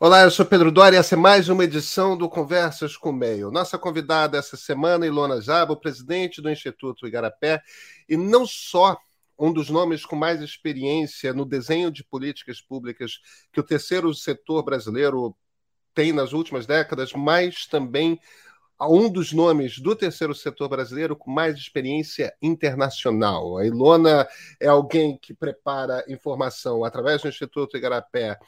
[0.00, 3.12] Olá, eu sou Pedro Dória e essa é mais uma edição do Conversas com o
[3.12, 3.50] Meio.
[3.50, 7.60] Nossa convidada essa semana, Ilona Jabo, presidente do Instituto Igarapé,
[8.08, 8.96] e não só
[9.36, 13.18] um dos nomes com mais experiência no desenho de políticas públicas
[13.52, 15.36] que o terceiro setor brasileiro
[15.92, 18.20] tem nas últimas décadas, mas também
[18.80, 23.58] um dos nomes do terceiro setor brasileiro com mais experiência internacional.
[23.58, 24.28] A Ilona
[24.60, 28.38] é alguém que prepara informação através do Instituto Igarapé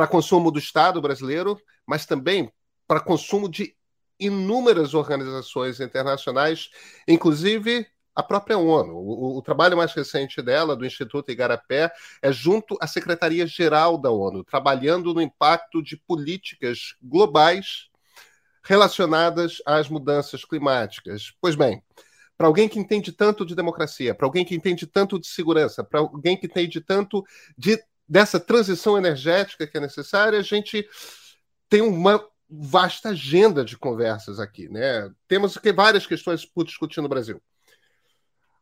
[0.00, 2.50] para consumo do Estado brasileiro, mas também
[2.88, 3.76] para consumo de
[4.18, 6.70] inúmeras organizações internacionais,
[7.06, 8.94] inclusive a própria ONU.
[8.94, 11.92] O, o, trabalho mais recente dela, do Instituto Igarapé,
[12.22, 17.90] é junto à Secretaria-Geral da ONU, trabalhando no impacto de políticas globais
[18.64, 21.34] relacionadas às mudanças climáticas.
[21.42, 21.82] Pois bem,
[22.38, 26.00] para alguém que entende tanto de democracia, para alguém que entende tanto de segurança, para
[26.00, 27.22] alguém que entende tanto
[27.54, 27.78] de
[28.10, 30.84] dessa transição energética que é necessária, a gente
[31.68, 34.68] tem uma vasta agenda de conversas aqui.
[34.68, 35.08] Né?
[35.28, 37.40] Temos várias questões por discutir no Brasil.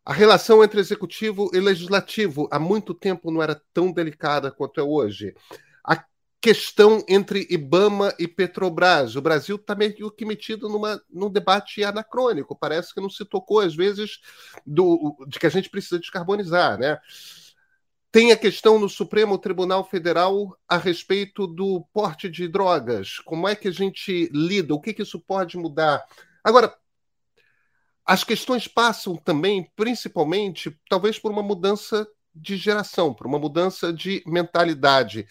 [0.05, 4.83] A relação entre executivo e legislativo há muito tempo não era tão delicada quanto é
[4.83, 5.35] hoje.
[5.83, 6.05] A
[6.43, 9.17] questão entre Ibama e Petrobras.
[9.17, 12.55] O Brasil está meio que metido numa, num debate anacrônico.
[12.55, 14.19] Parece que não se tocou, às vezes,
[14.67, 16.79] do, de que a gente precisa descarbonizar.
[16.79, 16.99] Né?
[18.19, 23.21] Tem a questão no Supremo Tribunal Federal a respeito do porte de drogas.
[23.21, 24.75] Como é que a gente lida?
[24.75, 26.05] O que, que isso pode mudar?
[26.43, 26.77] Agora,
[28.05, 34.21] as questões passam também, principalmente, talvez por uma mudança de geração, por uma mudança de
[34.27, 35.25] mentalidade.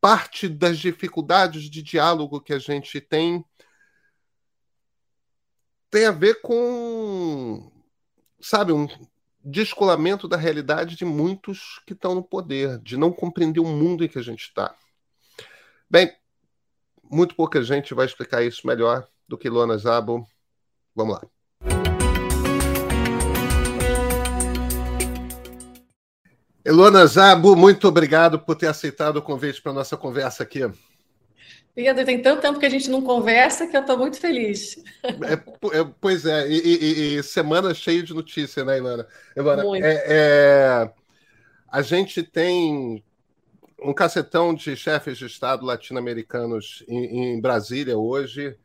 [0.00, 3.44] Parte das dificuldades de diálogo que a gente tem
[5.88, 7.70] tem a ver com,
[8.40, 8.88] sabe, um,
[9.44, 14.08] descolamento da realidade de muitos que estão no poder, de não compreender o mundo em
[14.08, 14.74] que a gente está.
[15.88, 16.10] Bem,
[17.10, 20.26] muito pouca gente vai explicar isso melhor do que Luana Zabo.
[20.94, 21.22] Vamos lá.
[26.64, 30.60] Elona Zabo, muito obrigado por ter aceitado o convite para nossa conversa aqui.
[31.74, 34.82] Pedro, tem tanto tempo que a gente não conversa que eu estou muito feliz.
[35.02, 39.06] É, é, pois é, e, e, e, semana cheia de notícia, né, Ilana?
[39.36, 40.90] Ilana é, é,
[41.68, 43.02] a gente tem
[43.82, 48.56] um cacetão de chefes de Estado latino-americanos em, em Brasília hoje.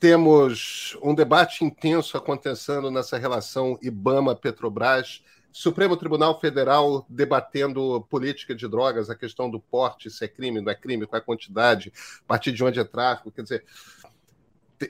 [0.00, 5.22] Temos um debate intenso acontecendo nessa relação Ibama-Petrobras
[5.56, 10.72] Supremo Tribunal Federal debatendo política de drogas, a questão do porte, se é crime, não
[10.72, 11.92] é crime, qual é a quantidade,
[12.24, 13.30] a partir de onde é tráfico.
[13.30, 13.64] Quer dizer,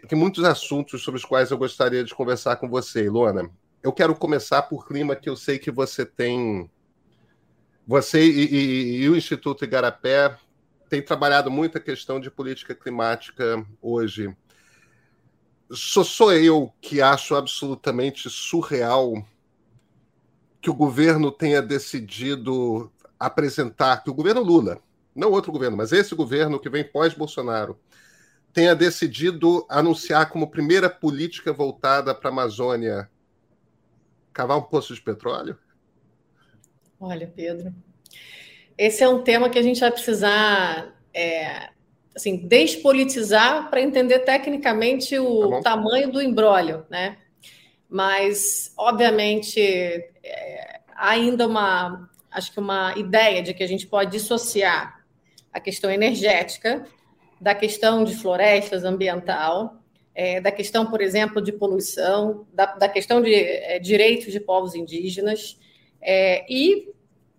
[0.08, 3.50] tem, muitos assuntos sobre os quais eu gostaria de conversar com você, Ilona.
[3.82, 6.70] Eu quero começar por clima que eu sei que você tem.
[7.86, 10.34] Você e, e, e o Instituto Igarapé
[10.88, 14.34] têm trabalhado muito a questão de política climática hoje.
[15.70, 19.22] Sou eu que acho absolutamente surreal
[20.64, 24.80] que o governo tenha decidido apresentar, que o governo Lula,
[25.14, 27.78] não outro governo, mas esse governo que vem pós-Bolsonaro,
[28.50, 33.10] tenha decidido anunciar como primeira política voltada para a Amazônia
[34.32, 35.58] cavar um poço de petróleo?
[36.98, 37.70] Olha, Pedro,
[38.78, 41.69] esse é um tema que a gente vai precisar é,
[42.16, 47.19] assim, despolitizar para entender tecnicamente o tá tamanho do embrólio, né?
[47.86, 55.04] Mas, obviamente, é, ainda uma, acho que uma ideia de que a gente pode dissociar
[55.52, 56.84] a questão energética
[57.40, 59.76] da questão de florestas, ambiental,
[60.14, 64.74] é, da questão, por exemplo, de poluição, da, da questão de é, direitos de povos
[64.74, 65.58] indígenas,
[66.00, 66.88] é, e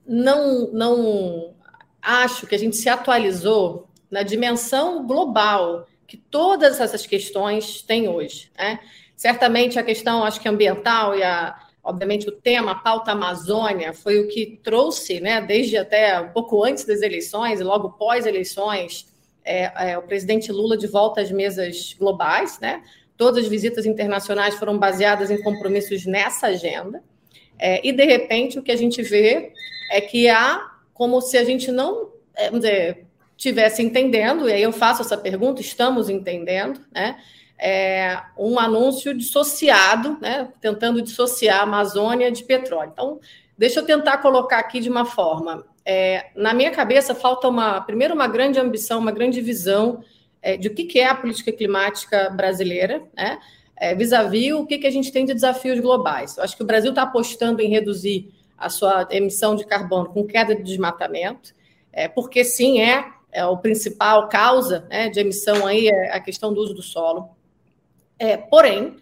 [0.06, 1.56] não, não
[2.02, 8.52] acho que a gente se atualizou na dimensão global que todas essas questões têm hoje.
[8.58, 8.80] Né?
[9.16, 14.20] Certamente a questão, acho que ambiental e a, obviamente o tema, a pauta Amazônia, foi
[14.20, 19.06] o que trouxe, né, desde até um pouco antes das eleições e logo pós-eleições,
[19.46, 22.82] é, é, o presidente Lula de volta às mesas globais, né?
[23.16, 27.04] Todas as visitas internacionais foram baseadas em compromissos nessa agenda.
[27.60, 29.54] É, e, de repente, o que a gente vê
[29.92, 32.98] é que há como se a gente não é,
[33.38, 37.18] tivesse entendendo, e aí eu faço essa pergunta, estamos entendendo, né?
[37.58, 42.92] É, um anúncio dissociado, né, tentando dissociar a Amazônia de petróleo.
[42.94, 43.20] Então,
[43.58, 45.66] deixa eu tentar colocar aqui de uma forma.
[45.86, 50.04] É, na minha cabeça, falta uma, primeiro, uma grande ambição, uma grande visão
[50.42, 53.40] é, de o que, que é a política climática brasileira, né?
[53.78, 56.38] É, vis-à-vis o que, que a gente tem de desafios globais.
[56.38, 60.26] Eu acho que o Brasil está apostando em reduzir a sua emissão de carbono com
[60.26, 61.54] queda de desmatamento,
[61.92, 66.54] é, porque sim, é é o principal causa né, de emissão aí é a questão
[66.54, 67.36] do uso do solo.
[68.18, 68.96] É, porém,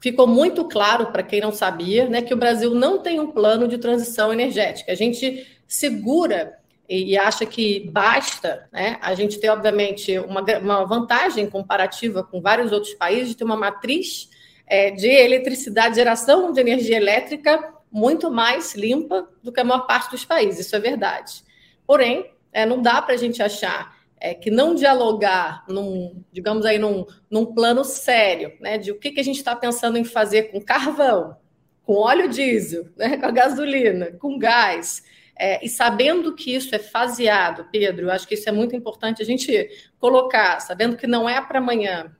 [0.00, 3.66] ficou muito claro para quem não sabia, né, que o Brasil não tem um plano
[3.66, 4.92] de transição energética.
[4.92, 6.58] A gente segura
[6.88, 12.70] e acha que basta, né, a gente ter, obviamente, uma, uma vantagem comparativa com vários
[12.70, 14.28] outros países de ter uma matriz
[14.66, 20.10] é, de eletricidade, geração de energia elétrica muito mais limpa do que a maior parte
[20.10, 21.42] dos países, isso é verdade.
[21.86, 26.78] Porém, é, não dá para a gente achar é, que não dialogar num, digamos aí,
[26.78, 30.44] num, num plano sério, né, de o que, que a gente está pensando em fazer
[30.44, 31.36] com carvão,
[31.82, 35.02] com óleo diesel, né, com a gasolina, com gás,
[35.38, 39.22] é, e sabendo que isso é faseado, Pedro, eu acho que isso é muito importante
[39.22, 39.68] a gente
[39.98, 42.10] colocar, sabendo que não é para amanhã,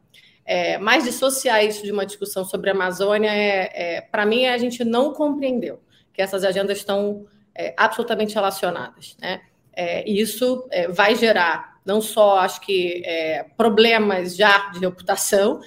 [0.45, 4.59] é, mas dissociar isso de uma discussão sobre a Amazônia, é, é para mim, a
[4.59, 5.81] gente não compreendeu
[6.13, 9.17] que essas agendas estão é, absolutamente relacionadas.
[9.19, 9.41] Né?
[9.73, 13.03] É, e isso é, vai gerar não só, acho que,
[13.57, 15.61] problemas já de reputação,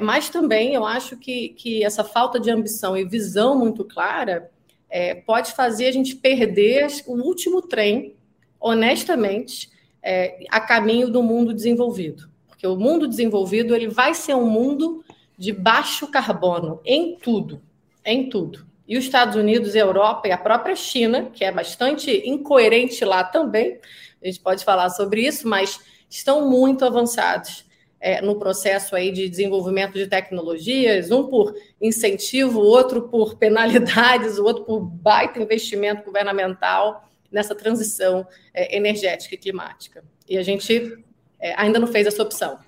[0.00, 4.50] mas também eu acho que, que essa falta de ambição e visão muito clara
[4.90, 8.16] é, pode fazer a gente perder o último trem,
[8.58, 9.70] honestamente,
[10.02, 12.28] é, a caminho do mundo desenvolvido.
[12.48, 15.04] Porque o mundo desenvolvido ele vai ser um mundo
[15.38, 17.62] de baixo carbono em tudo,
[18.04, 18.66] em tudo.
[18.86, 23.22] E os Estados Unidos, a Europa e a própria China, que é bastante incoerente lá
[23.22, 23.78] também,
[24.22, 27.64] a gente pode falar sobre isso, mas estão muito avançados
[28.00, 34.44] é, no processo aí de desenvolvimento de tecnologias, um por incentivo, outro por penalidades, o
[34.44, 40.02] outro por baita investimento governamental nessa transição é, energética e climática.
[40.28, 40.98] E a gente
[41.38, 42.58] é, ainda não fez essa opção.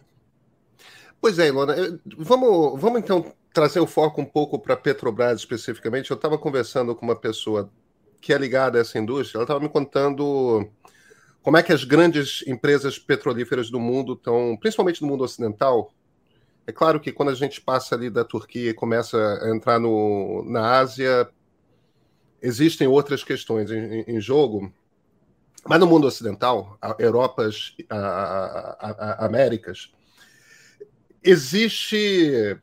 [1.21, 1.75] Pois é, Ilona,
[2.19, 6.11] vamos, vamos então trazer o foco um pouco para a Petrobras especificamente.
[6.11, 7.71] Eu estava conversando com uma pessoa
[8.21, 10.69] que é ligada a essa indústria, ela estava me contando
[11.43, 15.93] como é que as grandes empresas petrolíferas do mundo estão, principalmente no mundo ocidental.
[16.67, 20.44] É claro que quando a gente passa ali da Turquia e começa a entrar no,
[20.49, 21.29] na Ásia,
[22.41, 24.73] existem outras questões em, em jogo,
[25.65, 29.93] mas no mundo ocidental, a Europas, a, a, Américas,
[31.23, 32.56] existe,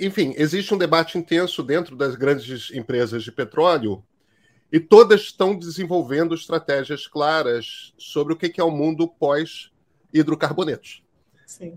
[0.00, 4.02] enfim, existe um debate intenso dentro das grandes empresas de petróleo
[4.74, 11.00] e todas estão desenvolvendo estratégias claras sobre o que é o mundo pós-hidrocarbonetos.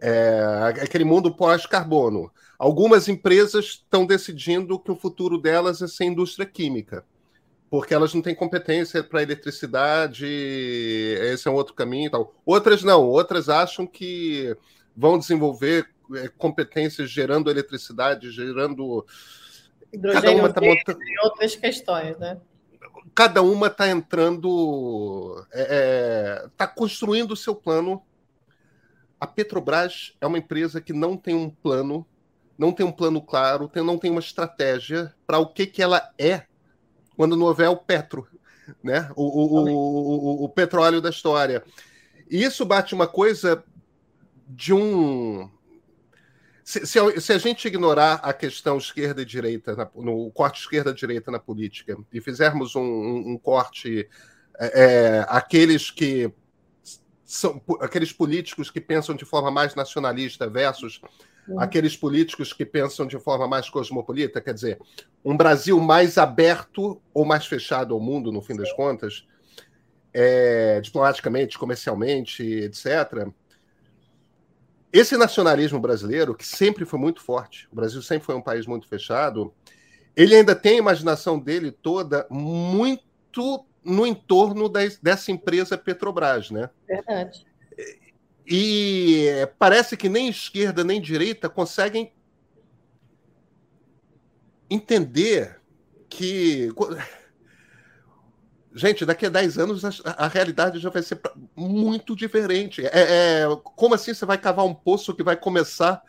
[0.01, 0.41] É,
[0.81, 2.31] aquele mundo pós-carbono.
[2.57, 7.05] Algumas empresas estão decidindo que o futuro delas é ser indústria química,
[7.69, 12.33] porque elas não têm competência para eletricidade, esse é um outro caminho e tal.
[12.43, 14.57] Outras não, outras acham que
[14.95, 19.05] vão desenvolver é, competências gerando eletricidade, gerando.
[19.93, 20.99] Hidrogênio Cada uma tá montando...
[21.23, 22.41] outras questões, né?
[23.17, 27.99] Cada uma está entrando, está é, é tá construindo o seu plano.
[29.19, 32.05] A Petrobras é uma empresa que não tem um plano,
[32.55, 36.13] não tem um plano claro, tem, não tem uma estratégia para o que, que ela
[36.15, 36.43] é
[37.15, 38.27] quando não houver o petro,
[38.83, 39.09] né?
[39.15, 41.63] o, o, o, o petróleo da história.
[42.29, 43.63] E isso bate uma coisa
[44.47, 45.49] de um
[46.67, 51.31] se, se, se, a gente ignorar a questão esquerda e direita, na, no corte esquerda-direita
[51.31, 54.09] na política, e fizermos um, um, um corte,
[54.59, 56.29] é, é, aqueles que
[57.23, 60.99] são aqueles políticos que pensam de forma mais nacionalista versus
[61.47, 61.57] uhum.
[61.57, 64.77] aqueles políticos que pensam de forma mais cosmopolita, quer dizer,
[65.23, 68.59] um Brasil mais aberto ou mais fechado ao mundo, no fim Sim.
[68.59, 69.25] das contas,
[70.13, 73.31] é, diplomaticamente, comercialmente, etc
[74.91, 78.87] esse nacionalismo brasileiro, que sempre foi muito forte, o Brasil sempre foi um país muito
[78.87, 79.53] fechado,
[80.15, 84.67] ele ainda tem a imaginação dele toda muito no entorno
[85.01, 86.69] dessa empresa Petrobras, né?
[86.87, 87.45] Verdade.
[88.45, 89.27] E
[89.59, 92.11] parece que nem esquerda nem direita conseguem
[94.69, 95.61] entender
[96.09, 96.69] que
[98.73, 101.19] Gente, daqui a 10 anos a, a, realidade já vai ser
[101.55, 102.85] muito diferente.
[102.85, 103.45] É, é,
[103.75, 106.01] como assim você vai cavar um poço que vai começar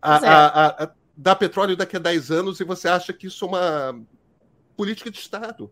[0.00, 0.28] a, é.
[0.28, 4.00] a, a, dar petróleo daqui a 10 anos e você acha que isso é uma
[4.76, 5.70] política de Estado?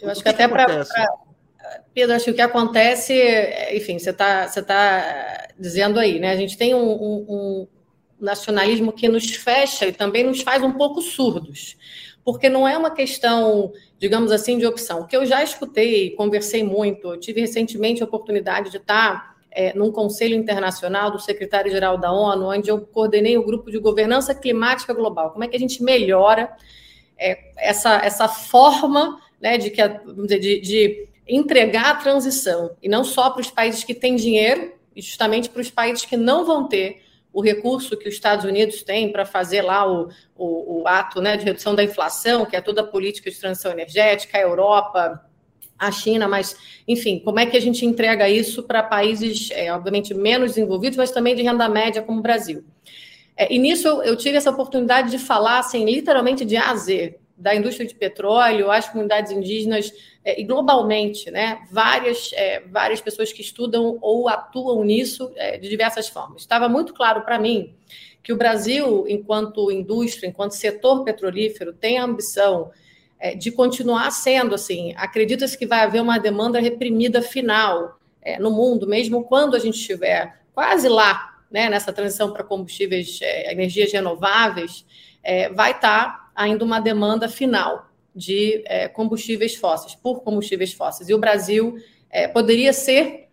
[0.00, 0.84] Eu acho que, que, até para.
[1.94, 3.14] Pedro, acho que o que acontece,
[3.72, 6.32] enfim, você está você tá dizendo aí, né?
[6.32, 7.68] A gente tem um, um, um
[8.18, 11.76] nacionalismo que nos fecha e também nos faz um pouco surdos
[12.24, 15.02] porque não é uma questão, digamos assim, de opção.
[15.02, 19.92] O que eu já escutei, conversei muito, tive recentemente a oportunidade de estar é, num
[19.92, 25.30] conselho internacional do secretário-geral da ONU, onde eu coordenei o grupo de governança climática global.
[25.30, 26.50] Como é que a gente melhora
[27.16, 29.80] é, essa, essa forma né, de, que,
[30.24, 34.72] dizer, de, de entregar a transição, e não só para os países que têm dinheiro,
[34.96, 37.02] e justamente para os países que não vão ter
[37.32, 41.36] o recurso que os Estados Unidos têm para fazer lá o, o, o ato né,
[41.36, 45.24] de redução da inflação, que é toda a política de transição energética, a Europa,
[45.78, 50.14] a China, mas, enfim, como é que a gente entrega isso para países, é, obviamente,
[50.14, 52.64] menos desenvolvidos, mas também de renda média, como o Brasil?
[53.36, 57.18] É, e nisso eu, tive essa oportunidade de falar, assim, literalmente de A a Z,
[57.36, 59.92] da indústria de petróleo, as comunidades indígenas
[60.24, 65.68] é, e globalmente, né, várias, é, várias pessoas que estudam ou atuam nisso é, de
[65.68, 66.42] diversas formas.
[66.42, 67.74] Estava muito claro para mim
[68.22, 72.70] que o Brasil, enquanto indústria, enquanto setor petrolífero, tem a ambição
[73.18, 74.94] é, de continuar sendo assim.
[74.96, 79.74] Acredita-se que vai haver uma demanda reprimida final é, no mundo, mesmo quando a gente
[79.74, 84.84] estiver quase lá, né, nessa transição para combustíveis, é, energias renováveis,
[85.54, 91.08] vai estar tá ainda uma demanda final de é, combustíveis fósseis, por combustíveis fósseis.
[91.08, 91.76] E o Brasil
[92.10, 93.28] é, poderia ser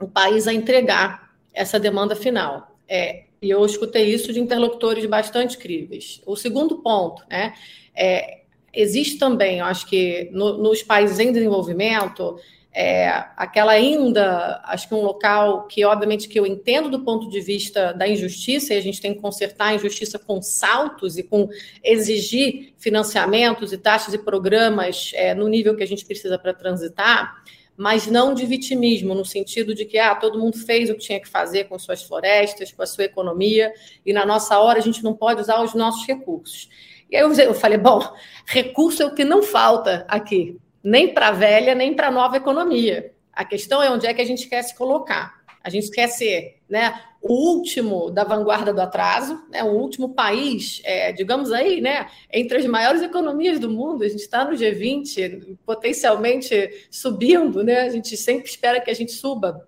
[0.00, 2.76] o país a entregar essa demanda final.
[2.88, 6.22] É, e eu escutei isso de interlocutores bastante críveis.
[6.26, 7.54] O segundo ponto, né,
[7.94, 8.40] é,
[8.72, 12.38] existe também, eu acho que no, nos países em desenvolvimento,
[12.76, 17.40] é, aquela ainda, acho que um local que, obviamente, que eu entendo do ponto de
[17.40, 21.48] vista da injustiça, e a gente tem que consertar a injustiça com saltos e com
[21.84, 27.44] exigir financiamentos e taxas e programas é, no nível que a gente precisa para transitar,
[27.76, 31.20] mas não de vitimismo, no sentido de que ah, todo mundo fez o que tinha
[31.20, 33.72] que fazer com suas florestas, com a sua economia,
[34.04, 36.68] e na nossa hora a gente não pode usar os nossos recursos.
[37.08, 38.00] E aí eu falei, bom,
[38.46, 42.36] recurso é o que não falta aqui nem para a velha, nem para a nova
[42.36, 43.12] economia.
[43.32, 45.42] A questão é onde é que a gente quer se colocar.
[45.62, 50.82] A gente quer ser né, o último da vanguarda do atraso, né, o último país,
[50.84, 54.04] é, digamos aí, né, entre as maiores economias do mundo.
[54.04, 59.12] A gente está no G20, potencialmente subindo, né, a gente sempre espera que a gente
[59.12, 59.66] suba.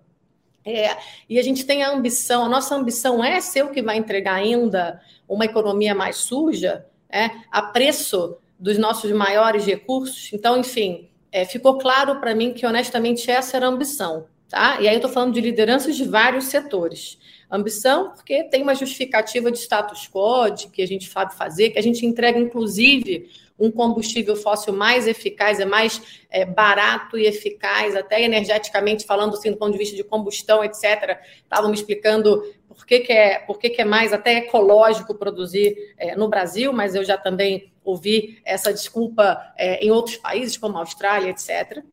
[0.63, 0.95] É,
[1.27, 4.35] e a gente tem a ambição, a nossa ambição é ser o que vai entregar
[4.35, 10.31] ainda uma economia mais suja, né, a preço dos nossos maiores recursos.
[10.33, 14.25] Então, enfim, é, ficou claro para mim que, honestamente, essa era a ambição.
[14.49, 14.79] Tá?
[14.79, 17.19] E aí eu estou falando de lideranças de vários setores.
[17.49, 21.79] Ambição, porque tem uma justificativa de status quo, de que a gente sabe fazer, que
[21.79, 27.95] a gente entrega, inclusive, um combustível fóssil mais eficaz, é mais é, barato e eficaz,
[27.95, 31.19] até energeticamente falando, assim, do ponto de vista de combustão, etc.
[31.41, 35.95] Estavam me explicando por que, que, é, por que, que é mais até ecológico produzir
[35.97, 40.77] é, no Brasil, mas eu já também ouvi essa desculpa é, em outros países, como
[40.77, 41.83] a Austrália, etc.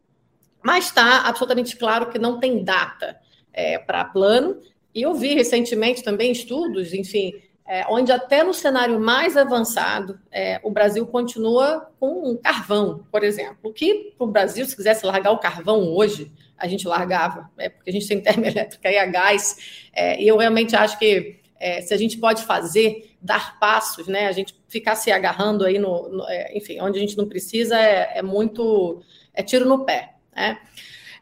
[0.62, 3.18] Mas está absolutamente claro que não tem data
[3.52, 4.60] é, para plano.
[4.94, 7.32] E eu vi recentemente também estudos, enfim,
[7.66, 13.72] é, onde até no cenário mais avançado é, o Brasil continua com carvão, por exemplo.
[13.72, 17.70] Que para o Brasil, se quisesse largar o carvão hoje, a gente largava, né?
[17.70, 19.88] porque a gente tem termoelétrica e a gás.
[19.92, 24.26] É, e eu realmente acho que é, se a gente pode fazer, dar passos, né?
[24.26, 27.78] A gente ficar se agarrando aí no, no é, enfim, onde a gente não precisa
[27.78, 30.58] é, é muito é tiro no pé, né?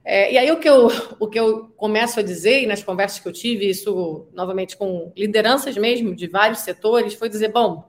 [0.05, 0.89] É, e aí o que, eu,
[1.21, 5.13] o que eu começo a dizer, e nas conversas que eu tive, isso novamente com
[5.17, 7.89] lideranças mesmo de vários setores, foi dizer, bom,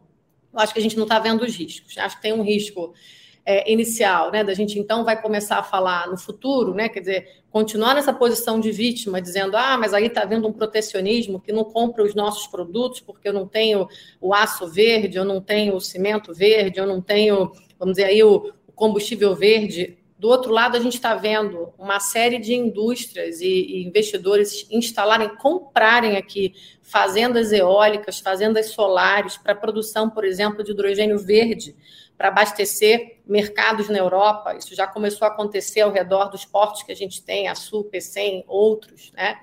[0.53, 1.97] eu acho que a gente não está vendo os riscos.
[1.97, 2.93] Acho que tem um risco
[3.45, 4.43] é, inicial, né?
[4.43, 6.87] Da gente então vai começar a falar no futuro, né?
[6.87, 11.41] Quer dizer, continuar nessa posição de vítima, dizendo, ah, mas aí está havendo um protecionismo
[11.41, 13.87] que não compra os nossos produtos porque eu não tenho
[14.21, 18.23] o aço verde, eu não tenho o cimento verde, eu não tenho, vamos dizer aí,
[18.23, 19.97] o combustível verde.
[20.23, 25.35] Do outro lado, a gente está vendo uma série de indústrias e, e, investidores instalarem,
[25.35, 31.75] comprarem aqui fazendas eólicas, fazendas solares para produção, por exemplo, de hidrogênio verde,
[32.17, 34.55] para abastecer mercados na Europa.
[34.55, 37.83] Isso já começou a acontecer ao redor dos portos que a gente tem, a Sul,
[37.83, 39.11] PCM, outros.
[39.11, 39.37] Né?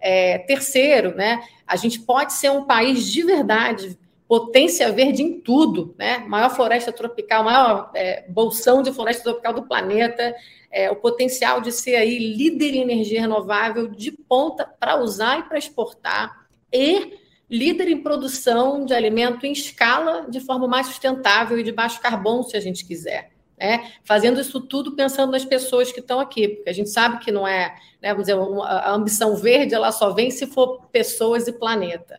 [0.00, 5.94] É, terceiro, né, a gente pode ser um país de verdade potência verde em tudo,
[5.98, 6.18] né?
[6.20, 10.34] Maior floresta tropical, maior é, bolsão de floresta tropical do planeta,
[10.70, 15.42] é, o potencial de ser aí líder em energia renovável de ponta para usar e
[15.42, 17.18] para exportar e
[17.50, 22.42] líder em produção de alimento em escala de forma mais sustentável e de baixo carbono,
[22.44, 23.30] se a gente quiser.
[23.58, 23.92] Né?
[24.02, 27.46] Fazendo isso tudo pensando nas pessoas que estão aqui, porque a gente sabe que não
[27.46, 32.18] é, né, vamos dizer, a ambição verde ela só vem se for pessoas e planeta.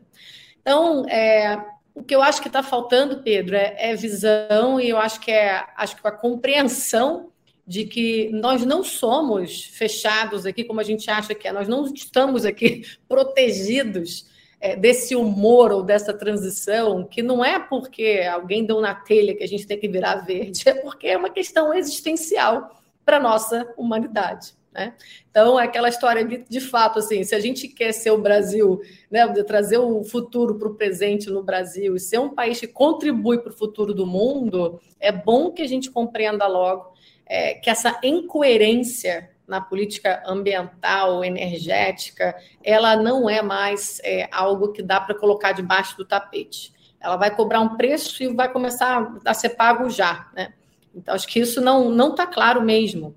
[0.62, 1.62] Então, é,
[1.96, 5.32] o que eu acho que está faltando, Pedro, é, é, visão e eu acho que
[5.32, 7.32] é acho que a compreensão
[7.66, 11.86] de que nós não somos fechados aqui como a gente acha que é, nós não
[11.86, 14.26] estamos aqui protegidos
[14.60, 19.44] é, desse humor ou dessa transição, que não é porque alguém deu na telha que
[19.44, 22.82] a gente tem que virar verde, é porque é uma questão existencial.
[23.06, 24.54] para a nossa humanidade.
[24.74, 24.94] Né?
[25.30, 28.82] Então, é aquela história de, de, fato, assim, se a gente quer ser o Brasil,
[29.10, 33.38] né, trazer o futuro para o presente no Brasil e ser um país que contribui
[33.38, 36.94] para o futuro do mundo, é bom que a gente compreenda logo
[37.26, 44.82] é, que essa incoerência na política ambiental, energética, ela não é mais é, algo que
[44.82, 46.74] dá para colocar debaixo do tapete.
[47.00, 50.30] Ela vai cobrar um preço e vai começar a ser pago já.
[50.34, 50.54] Né?
[50.96, 53.14] Então, acho que isso não está claro mesmo.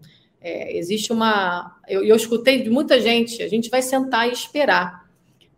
[0.49, 1.76] É, existe uma.
[1.88, 5.05] Eu, eu escutei de muita gente, a gente vai sentar e esperar.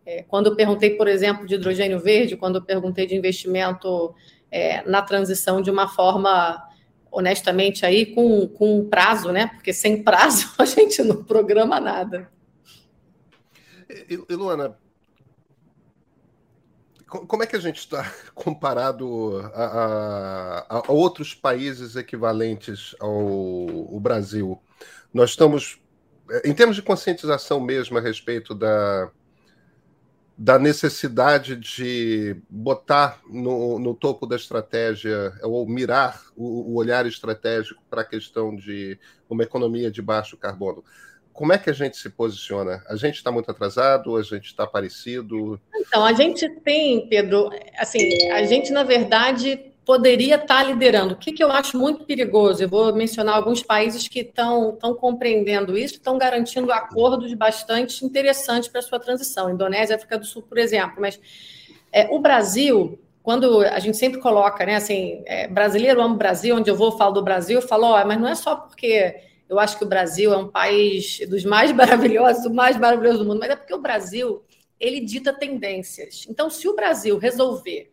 [0.06, 4.14] É, quando eu perguntei, por exemplo, de hidrogênio verde, quando eu perguntei de investimento
[4.50, 6.66] é, na transição de uma forma,
[7.12, 9.48] honestamente, aí com, com um prazo, né?
[9.48, 12.32] Porque sem prazo a gente não programa nada.
[14.08, 14.74] E, Luana,
[17.08, 24.60] como é que a gente está comparado a, a, a, outros países equivalentes ao Brasil?
[25.12, 25.80] Nós estamos,
[26.44, 29.10] em termos de conscientização mesmo a respeito da,
[30.36, 37.82] da necessidade de botar no, no topo da estratégia, ou mirar o, o olhar estratégico
[37.90, 38.98] para a questão de
[39.28, 40.84] uma economia de baixo carbono.
[41.38, 42.82] Como é que a gente se posiciona?
[42.88, 44.16] A gente está muito atrasado?
[44.16, 45.60] A gente está parecido?
[45.72, 51.14] Então, a gente tem, Pedro, assim, a gente, na verdade, poderia estar liderando.
[51.14, 52.64] O que, que eu acho muito perigoso?
[52.64, 58.80] Eu vou mencionar alguns países que estão, compreendendo isso, estão garantindo acordos bastante interessantes para
[58.80, 59.48] a sua transição.
[59.48, 60.96] Indonésia, África do Sul, por exemplo.
[60.98, 61.20] Mas
[61.92, 66.56] é, o Brasil, quando a gente sempre coloca, né, assim, é, brasileiro ama o Brasil,
[66.56, 69.78] onde eu vou, falo do Brasil, falo, ó, mas não é só porque eu acho
[69.78, 73.50] que o Brasil é um país dos mais maravilhosos, o mais maravilhoso do mundo, mas
[73.50, 74.42] é porque o Brasil,
[74.78, 76.26] ele dita tendências.
[76.28, 77.90] Então, se o Brasil resolver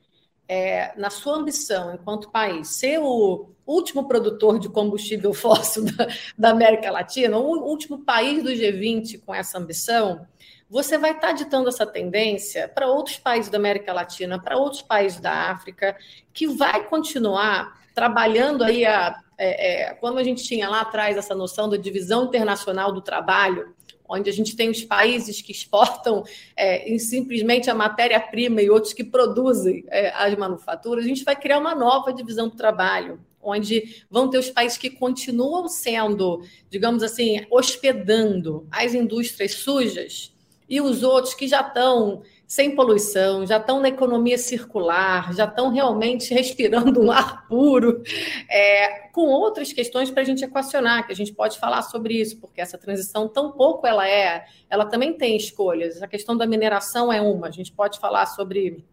[0.47, 6.07] é, na sua ambição enquanto país, ser o último produtor de combustível fóssil da,
[6.38, 10.27] da, América Latina, o último país do G20 com essa ambição,
[10.69, 15.19] você vai estar ditando essa tendência para outros países da América Latina, para outros países
[15.19, 15.96] da África,
[16.33, 19.24] que vai continuar trabalhando aí a.
[19.37, 23.74] É, é, quando a gente tinha lá atrás essa noção da divisão internacional do trabalho,
[24.07, 26.24] onde a gente tem os países que exportam
[26.55, 31.59] é, simplesmente a matéria-prima e outros que produzem é, as manufaturas, a gente vai criar
[31.59, 37.45] uma nova divisão do trabalho, onde vão ter os países que continuam sendo, digamos assim,
[37.50, 40.34] hospedando as indústrias sujas
[40.68, 45.72] e os outros que já estão sem poluição, já estão na economia circular, já estão
[45.72, 48.04] realmente respirando um ar puro,
[48.50, 52.40] é, com outras questões para a gente equacionar, que a gente pode falar sobre isso,
[52.40, 56.01] porque essa transição, tão pouco ela é, ela também tem escolhas.
[56.01, 58.86] A questão da mineração é uma, a gente pode falar sobre,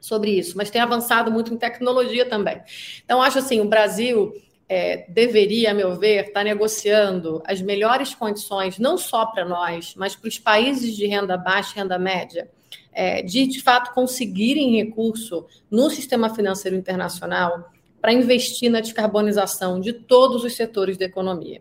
[0.00, 2.60] sobre isso, mas tem avançado muito em tecnologia também.
[3.04, 4.32] Então, acho assim, o Brasil
[4.68, 9.94] é, deveria, a meu ver, estar tá negociando as melhores condições, não só para nós,
[9.96, 12.50] mas para os países de renda baixa e renda média,
[12.92, 19.92] é, de, de fato, conseguirem recurso no sistema financeiro internacional para investir na descarbonização de
[19.92, 21.60] todos os setores da economia.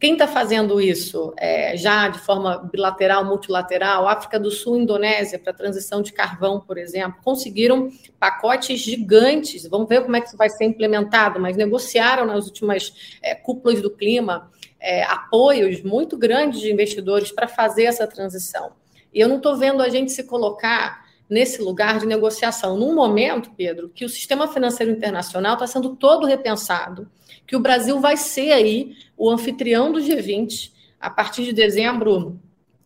[0.00, 5.52] Quem está fazendo isso é, já de forma bilateral, multilateral, África do Sul, Indonésia, para
[5.52, 9.66] transição de carvão, por exemplo, conseguiram pacotes gigantes.
[9.66, 13.82] Vamos ver como é que isso vai ser implementado, mas negociaram nas últimas é, cúpulas
[13.82, 18.72] do clima é, apoios muito grandes de investidores para fazer essa transição.
[19.12, 23.50] E eu não estou vendo a gente se colocar nesse lugar de negociação, num momento,
[23.56, 27.10] Pedro, que o sistema financeiro internacional está sendo todo repensado,
[27.48, 32.38] que o Brasil vai ser aí o anfitrião do G20 a partir de dezembro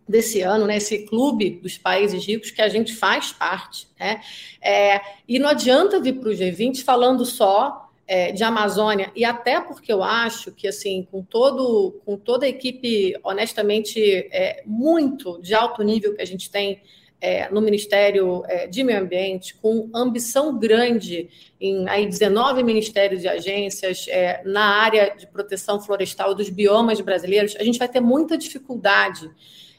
[0.08, 3.88] desse ano, né, esse clube dos países ricos que a gente faz parte.
[3.98, 4.20] Né?
[4.60, 9.60] É, e não adianta vir para o G20 falando só é, de Amazônia, e até
[9.60, 15.54] porque eu acho que, assim, com, todo, com toda a equipe, honestamente, é, muito de
[15.54, 16.82] alto nível que a gente tem
[17.22, 21.30] é, no Ministério é, de Meio Ambiente, com ambição grande
[21.60, 27.54] em aí, 19 ministérios e agências é, na área de proteção florestal dos biomas brasileiros,
[27.54, 29.30] a gente vai ter muita dificuldade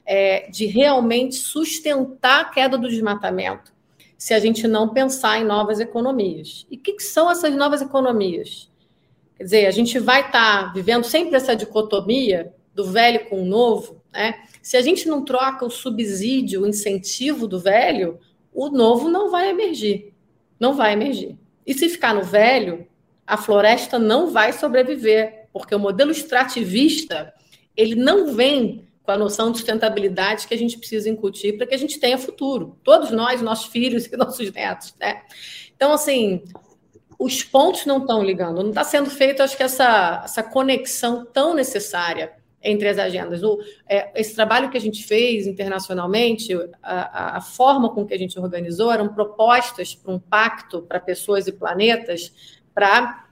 [0.05, 3.73] é, de realmente sustentar a queda do desmatamento
[4.17, 6.65] se a gente não pensar em novas economias.
[6.71, 8.71] E o que, que, são essas novas economias?
[9.35, 13.45] Quer dizer, a gente vai estar tá vivendo sempre essa dicotomia do velho com o
[13.45, 14.43] novo, né?
[14.61, 18.19] Se a gente não troca o subsídio, o incentivo do velho,
[18.53, 20.13] o novo não vai emergir.
[20.59, 21.37] Não vai emergir.
[21.65, 22.87] E se ficar no velho,
[23.25, 27.33] a floresta não vai sobreviver, porque o modelo extrativista,
[27.75, 31.75] ele não vem com a noção de sustentabilidade que a gente precisa incutir para que
[31.75, 32.77] a gente tenha futuro.
[32.83, 34.95] Todos nós, nossos filhos e nossos netos.
[34.99, 35.23] Né?
[35.75, 36.43] Então, assim,
[37.19, 41.53] os pontos não estão ligando, não está sendo feita, acho que, essa, essa conexão tão
[41.53, 42.31] necessária
[42.63, 43.43] entre as agendas.
[43.43, 48.17] O, é, esse trabalho que a gente fez internacionalmente, a, a, forma com que a
[48.17, 52.33] gente organizou eram propostas para um pacto para pessoas e planetas
[52.73, 53.23] para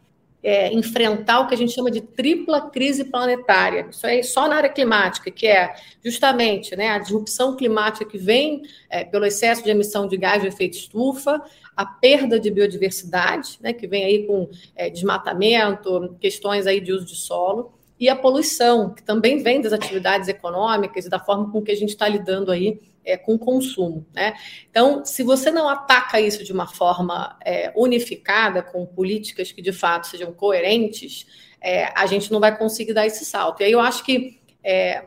[0.43, 3.87] é, enfrentar o que a gente chama de tripla crise planetária.
[3.89, 8.63] Isso aí só na área climática, que é justamente né, a disrupção climática que vem
[8.89, 11.41] é, pelo excesso de emissão de gás de efeito estufa,
[11.75, 17.05] a perda de biodiversidade, né, que vem aí com é, desmatamento, questões aí de uso
[17.05, 21.61] de solo, e a poluição, que também vem das atividades econômicas e da forma com
[21.61, 24.03] que a gente está lidando aí é, com o consumo.
[24.11, 24.33] Né?
[24.71, 29.71] Então, se você não ataca isso de uma forma é, unificada, com políticas que de
[29.71, 31.27] fato sejam coerentes,
[31.61, 33.61] é, a gente não vai conseguir dar esse salto.
[33.61, 35.05] E aí eu acho que é,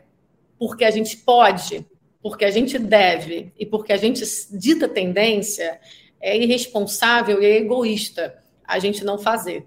[0.56, 1.84] porque a gente pode,
[2.22, 5.80] porque a gente deve e porque a gente dita tendência,
[6.20, 9.66] é irresponsável e é egoísta a gente não fazer.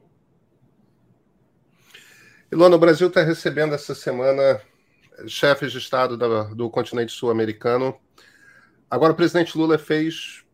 [2.50, 4.62] Ilona, o Brasil está recebendo essa semana
[5.28, 6.16] chefes de Estado
[6.56, 8.00] do, continente sul-americano.
[8.90, 10.46] Agora, o presidente Lula fez,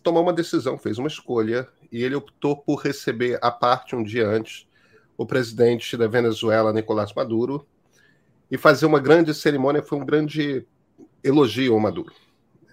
[0.00, 4.28] tomou uma decisão, fez uma escolha, e ele optou por receber à parte um dia
[4.28, 4.68] antes
[5.16, 7.66] o presidente da Venezuela, Nicolás Maduro,
[8.48, 9.82] e fazer uma grande cerimônia.
[9.82, 10.64] Foi um grande
[11.24, 12.14] elogio ao Maduro.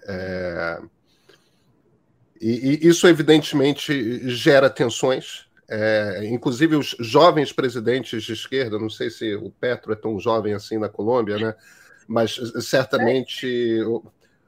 [0.06, 0.80] É...
[2.40, 9.10] E, e, isso, evidentemente, gera tensões é, inclusive os jovens presidentes de esquerda, não sei
[9.10, 11.54] se o Petro é tão jovem assim na Colômbia, né?
[12.06, 14.04] mas certamente o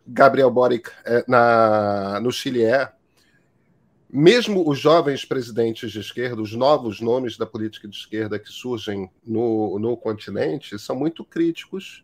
[0.07, 2.93] Gabriel Boric é, na, no Chile é.
[4.11, 9.11] Mesmo os jovens presidentes de esquerda, os novos nomes da política de esquerda que surgem
[9.27, 12.03] no, no continente, são muito críticos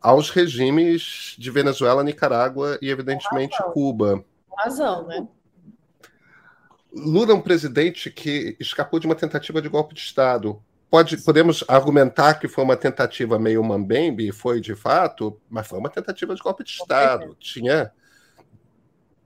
[0.00, 4.24] aos regimes de Venezuela, Nicarágua e, evidentemente, Cuba.
[4.56, 5.26] razão, né?
[6.94, 10.62] Lula é um presidente que escapou de uma tentativa de golpe de Estado.
[10.90, 15.88] Pode, podemos argumentar que foi uma tentativa meio mambembe, foi de fato, mas foi uma
[15.88, 17.34] tentativa de golpe de Estado.
[17.40, 17.90] Tinha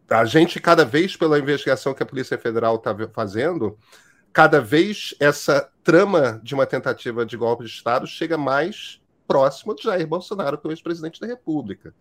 [0.08, 3.76] a gente cada vez pela investigação que a Polícia Federal está fazendo,
[4.32, 9.82] cada vez essa trama de uma tentativa de golpe de Estado chega mais próximo de
[9.82, 11.92] Jair Bolsonaro, que é o ex-presidente da República.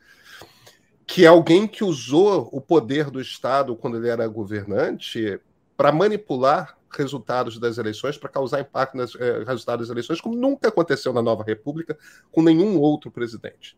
[1.07, 5.39] Que é alguém que usou o poder do Estado quando ele era governante
[5.75, 10.69] para manipular resultados das eleições, para causar impacto nos eh, resultados das eleições, como nunca
[10.69, 11.97] aconteceu na nova República
[12.31, 13.77] com nenhum outro presidente.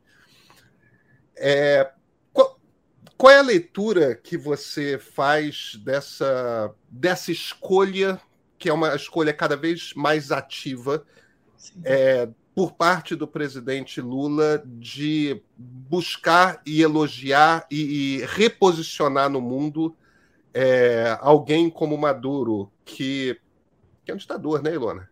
[1.35, 1.91] É,
[2.31, 2.59] qual,
[3.17, 8.19] qual, é a leitura que você faz dessa, dessa escolha,
[8.57, 11.03] que é uma escolha cada vez mais ativa,
[11.83, 19.95] é, por parte do presidente Lula de buscar e elogiar e, e reposicionar no mundo
[20.59, 23.39] é, alguém como Maduro, que,
[24.03, 25.07] que é um ditador, né, Ilona?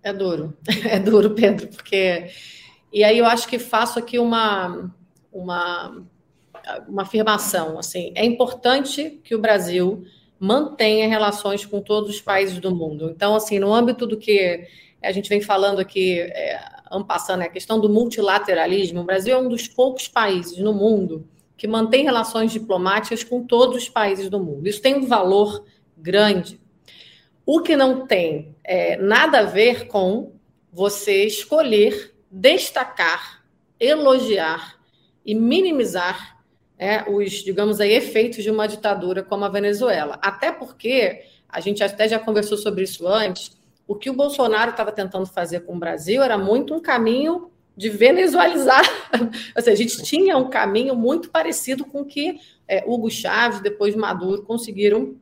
[0.00, 0.56] É duro,
[0.88, 2.30] é duro, Pedro, porque.
[2.92, 4.94] E aí eu acho que faço aqui uma,
[5.32, 6.06] uma,
[6.86, 7.76] uma afirmação.
[7.76, 10.04] Assim, é importante que o Brasil
[10.38, 13.10] mantenha relações com todos os países do mundo.
[13.10, 14.64] Então, assim, no âmbito do que
[15.02, 16.60] a gente vem falando aqui, é,
[17.08, 21.28] passando né, a questão do multilateralismo, o Brasil é um dos poucos países no mundo
[21.56, 24.68] que mantém relações diplomáticas com todos os países do mundo.
[24.68, 25.64] Isso tem um valor
[25.96, 26.60] grande.
[27.46, 30.32] O que não tem é, nada a ver com
[30.72, 33.44] você escolher destacar,
[33.78, 34.76] elogiar
[35.24, 36.34] e minimizar
[36.76, 40.18] é, os, digamos aí, efeitos de uma ditadura como a Venezuela.
[40.20, 44.90] Até porque, a gente até já conversou sobre isso antes, o que o Bolsonaro estava
[44.90, 48.84] tentando fazer com o Brasil era muito um caminho de venezualizar.
[49.56, 53.60] Ou seja, a gente tinha um caminho muito parecido com o que é, Hugo Chávez,
[53.60, 55.16] depois Maduro, conseguiram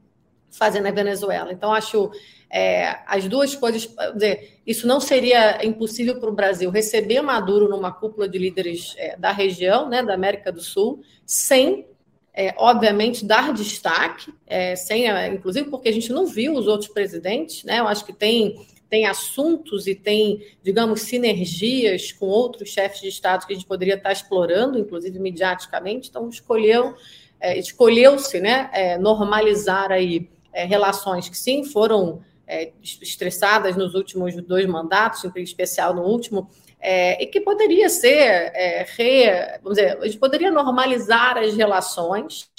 [0.50, 1.52] fazer na Venezuela.
[1.52, 2.10] Então, acho
[2.50, 3.88] é, as duas coisas.
[4.12, 9.16] Dizer, isso não seria impossível para o Brasil receber Maduro numa cúpula de líderes é,
[9.16, 11.86] da região, né, da América do Sul, sem.
[12.34, 16.88] É, obviamente, dar destaque, é, sem, é, inclusive porque a gente não viu os outros
[16.88, 17.78] presidentes, né?
[17.78, 18.56] Eu acho que tem
[18.92, 23.94] tem assuntos e tem, digamos, sinergias com outros chefes de Estado que a gente poderia
[23.94, 26.94] estar explorando, inclusive mediaticamente, então escolheu,
[27.40, 34.36] é, escolheu-se né, é, normalizar aí é, relações que sim foram é, estressadas nos últimos
[34.42, 39.96] dois mandatos, em especial no último, é, e que poderia ser, é, re, vamos dizer,
[39.96, 42.50] a gente poderia normalizar as relações,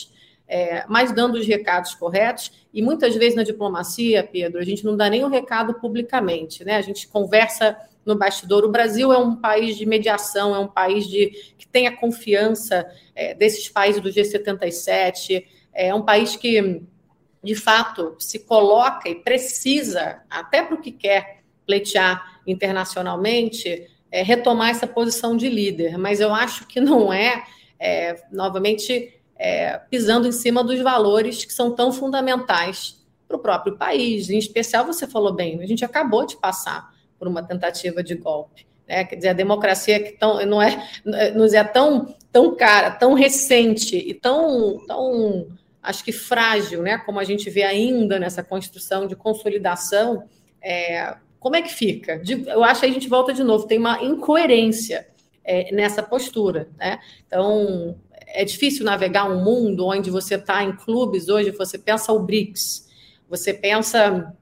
[0.48, 2.52] é, mas dando os recados corretos.
[2.74, 6.78] E muitas vezes na diplomacia, Pedro, a gente não dá o recado publicamente, né?
[6.78, 8.64] A gente conversa no bastidor.
[8.64, 12.86] O Brasil é um país de mediação, é um país de, que tem a confiança
[13.16, 16.84] é, desses países do G77, é um país que
[17.44, 24.70] de fato, se coloca e precisa, até para o que quer pleitear internacionalmente, é, retomar
[24.70, 25.98] essa posição de líder.
[25.98, 27.44] Mas eu acho que não é,
[27.78, 33.76] é novamente, é, pisando em cima dos valores que são tão fundamentais para o próprio
[33.76, 34.30] país.
[34.30, 38.66] Em especial, você falou bem, a gente acabou de passar por uma tentativa de golpe.
[38.88, 39.04] Né?
[39.04, 40.88] Quer dizer, a democracia que tão, não é,
[41.36, 45.50] nos é tão, tão cara, tão recente e tão, tão
[45.82, 46.98] acho que frágil, né?
[47.00, 50.24] Como a gente vê ainda nessa construção de consolidação,
[50.62, 52.22] é, como é que fica?
[52.48, 55.06] Eu acho que a gente volta de novo, tem uma incoerência
[55.44, 57.00] é, nessa postura, né?
[57.28, 62.20] Então é difícil navegar um mundo onde você está em clubes hoje, você pensa o
[62.20, 62.88] BRICS,
[63.30, 64.34] você pensa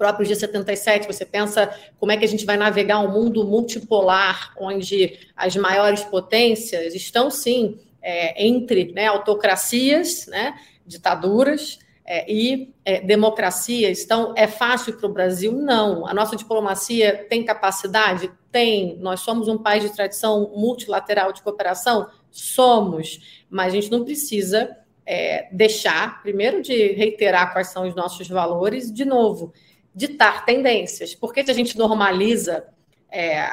[0.00, 5.18] próprio G77, você pensa como é que a gente vai navegar um mundo multipolar, onde
[5.36, 10.54] as maiores potências estão sim é, entre né, autocracias, né,
[10.86, 14.00] ditaduras é, e é, democracias.
[14.00, 15.52] Então, é fácil para o Brasil?
[15.52, 16.06] Não.
[16.06, 18.32] A nossa diplomacia tem capacidade?
[18.50, 18.96] Tem.
[19.00, 22.08] Nós somos um país de tradição multilateral de cooperação?
[22.30, 23.44] Somos.
[23.48, 28.92] Mas a gente não precisa é, deixar, primeiro, de reiterar quais são os nossos valores,
[28.92, 29.52] de novo,
[29.94, 31.14] ditar tendências.
[31.14, 32.64] Porque se a gente normaliza
[33.10, 33.44] é,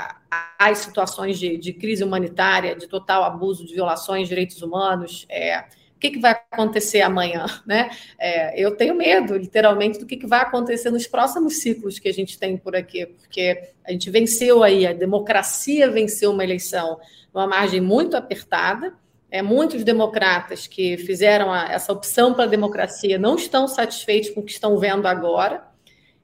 [0.60, 5.66] as situações de, de, crise humanitária, de total abuso de violações de direitos humanos, é,
[5.96, 7.90] o que, que vai acontecer amanhã, né?
[8.20, 12.14] É, eu tenho medo, literalmente, do que, que vai acontecer nos próximos ciclos que a
[12.14, 17.00] gente tem por aqui, porque a gente venceu aí, a democracia venceu uma eleição
[17.38, 18.96] numa margem muito apertada.
[19.30, 24.40] É, muitos democratas que fizeram a, essa opção para a democracia não estão satisfeitos com
[24.40, 25.68] o que estão vendo agora.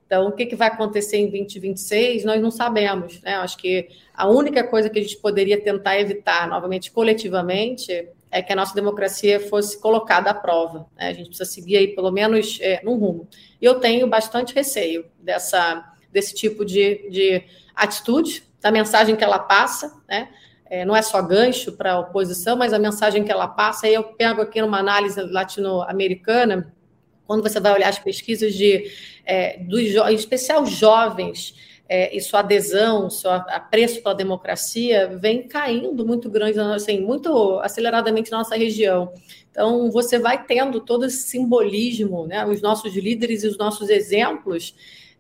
[0.06, 3.21] Então, o que, que vai acontecer em 2026, nós não sabemos.
[3.21, 3.36] Né?
[3.36, 8.54] Acho que a única coisa que a gente poderia tentar evitar, novamente, coletivamente, é que
[8.54, 10.88] a nossa democracia fosse colocada à prova.
[10.97, 11.10] Né?
[11.10, 13.28] A gente precisa seguir aí, pelo menos, é, num rumo.
[13.62, 17.43] E eu tenho bastante receio dessa, desse tipo de, de
[17.76, 20.30] atitude, da mensagem que ela passa, né?
[20.73, 23.86] É, não é só gancho para a oposição, mas a mensagem que ela passa.
[23.86, 26.73] Aí eu pego aqui numa análise latino-americana,
[27.27, 28.91] quando você vai olhar as pesquisas de,
[29.23, 31.53] é, dos, em especial jovens,
[31.88, 38.31] é, e sua adesão, seu apreço pela democracia vem caindo muito grande, assim, muito aceleradamente
[38.31, 39.13] na nossa região.
[39.51, 42.43] Então, você vai tendo todo esse simbolismo, né?
[42.47, 44.73] Os nossos líderes e os nossos exemplos,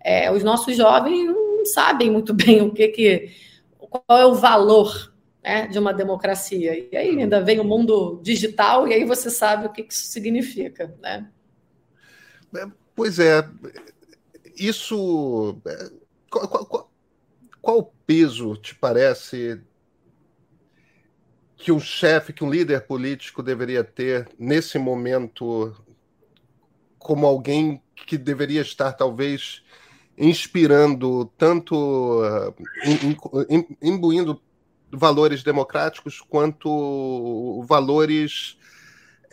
[0.03, 3.29] é, os nossos jovens não sabem muito bem o que, que
[3.77, 5.12] qual é o valor
[5.43, 6.87] né, de uma democracia.
[6.91, 10.95] E aí ainda vem o mundo digital, e aí você sabe o que, isso significa,
[11.01, 11.29] né?
[12.55, 13.47] É, pois é,
[14.55, 15.59] isso
[16.29, 16.91] qual, qual,
[17.61, 19.61] qual o peso, te parece,
[21.55, 25.73] que um chefe, que um líder político deveria ter nesse momento,
[26.97, 29.63] como alguém que deveria estar, talvez,
[30.17, 32.21] inspirando tanto,
[33.81, 34.41] imbuindo
[34.93, 38.57] valores democráticos quanto valores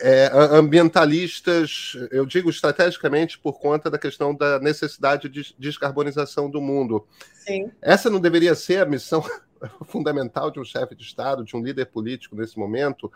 [0.01, 7.05] é, ambientalistas, eu digo estrategicamente por conta da questão da necessidade de descarbonização do mundo.
[7.33, 7.71] Sim.
[7.81, 9.23] Essa não deveria ser a missão
[9.85, 13.11] fundamental de um chefe de Estado, de um líder político nesse momento,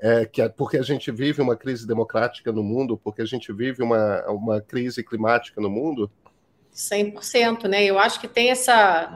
[0.00, 3.52] é, que é, porque a gente vive uma crise democrática no mundo, porque a gente
[3.52, 6.10] vive uma, uma crise climática no mundo?
[6.74, 7.84] 100%, né?
[7.84, 9.14] Eu acho que tem essa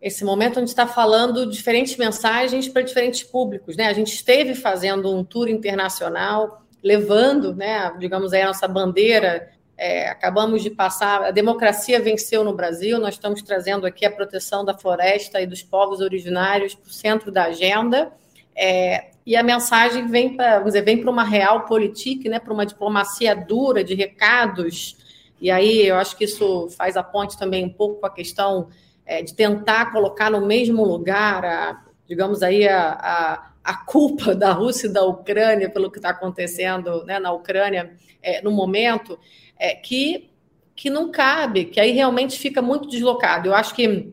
[0.00, 3.76] esse momento onde está falando diferentes mensagens para diferentes públicos.
[3.76, 3.86] Né?
[3.86, 9.50] A gente esteve fazendo um tour internacional, levando, né, digamos aí, a nossa bandeira.
[9.76, 14.64] É, acabamos de passar, a democracia venceu no Brasil, nós estamos trazendo aqui a proteção
[14.64, 18.12] da floresta e dos povos originários para o centro da agenda.
[18.56, 23.36] É, e a mensagem vem para vem para uma real política, né, para uma diplomacia
[23.36, 24.96] dura de recados.
[25.40, 28.68] E aí eu acho que isso faz a ponte também um pouco com a questão
[29.08, 34.52] é, de tentar colocar no mesmo lugar, a, digamos aí, a, a, a, culpa da
[34.52, 39.18] Rússia e da Ucrânia pelo que está acontecendo né, na Ucrânia é, no momento,
[39.58, 40.30] é, que,
[40.76, 43.48] que não cabe, que aí realmente fica muito deslocado.
[43.48, 44.12] Eu acho que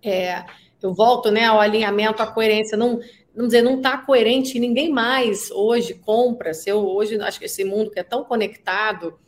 [0.00, 0.44] é,
[0.80, 2.78] eu volto né, ao alinhamento, à coerência.
[2.78, 3.00] Não,
[3.34, 6.54] vamos dizer, não está coerente, ninguém mais hoje compra.
[6.54, 9.18] Se eu hoje acho que esse mundo que é tão conectado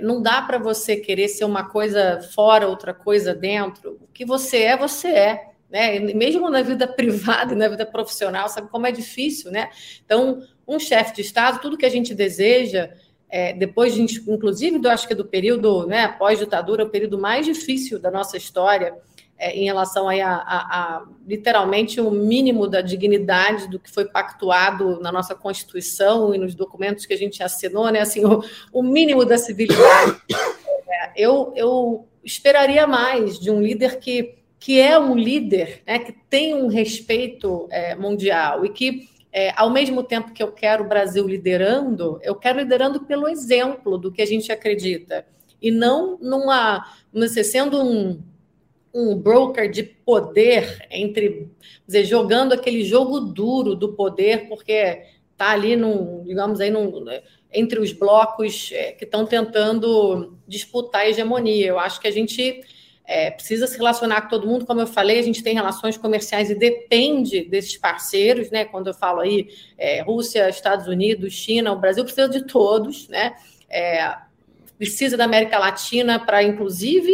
[0.00, 3.98] não dá para você querer ser uma coisa fora, outra coisa dentro.
[4.00, 5.52] O que você é, você é.
[5.68, 5.98] Né?
[5.98, 9.70] Mesmo na vida privada e na vida profissional, sabe como é difícil, né?
[10.04, 12.90] Então, um chefe de Estado, tudo que a gente deseja,
[13.28, 17.98] é, depois, de, inclusive, do, acho que do período né, pós-ditadura, o período mais difícil
[17.98, 18.94] da nossa história,
[19.42, 24.04] é, em relação aí a, a, a, literalmente o mínimo da dignidade do que foi
[24.04, 28.02] pactuado na nossa Constituição e nos documentos que a gente assinou, né?
[28.02, 28.40] Assim, o,
[28.72, 30.16] o mínimo da civilidade.
[30.88, 35.98] É, eu, eu esperaria mais de um líder que, que é um líder, né?
[35.98, 40.84] Que tem um respeito é, mundial e que é, ao mesmo tempo que eu quero
[40.84, 45.26] o Brasil liderando, eu quero liderando pelo exemplo do que a gente acredita
[45.60, 48.22] e não numa, dizer, sendo um,
[48.94, 51.48] um broker de poder entre
[51.86, 55.02] dizer, jogando aquele jogo duro do poder, porque
[55.32, 57.04] está ali num, digamos aí, num,
[57.52, 61.66] entre os blocos é, que estão tentando disputar a hegemonia.
[61.66, 62.62] Eu acho que a gente
[63.04, 66.50] é, precisa se relacionar com todo mundo, como eu falei, a gente tem relações comerciais
[66.50, 68.64] e depende desses parceiros, né?
[68.64, 73.34] Quando eu falo aí é, Rússia, Estados Unidos, China, o Brasil precisa de todos, né?
[73.68, 74.16] É,
[74.78, 77.12] precisa da América Latina para, inclusive,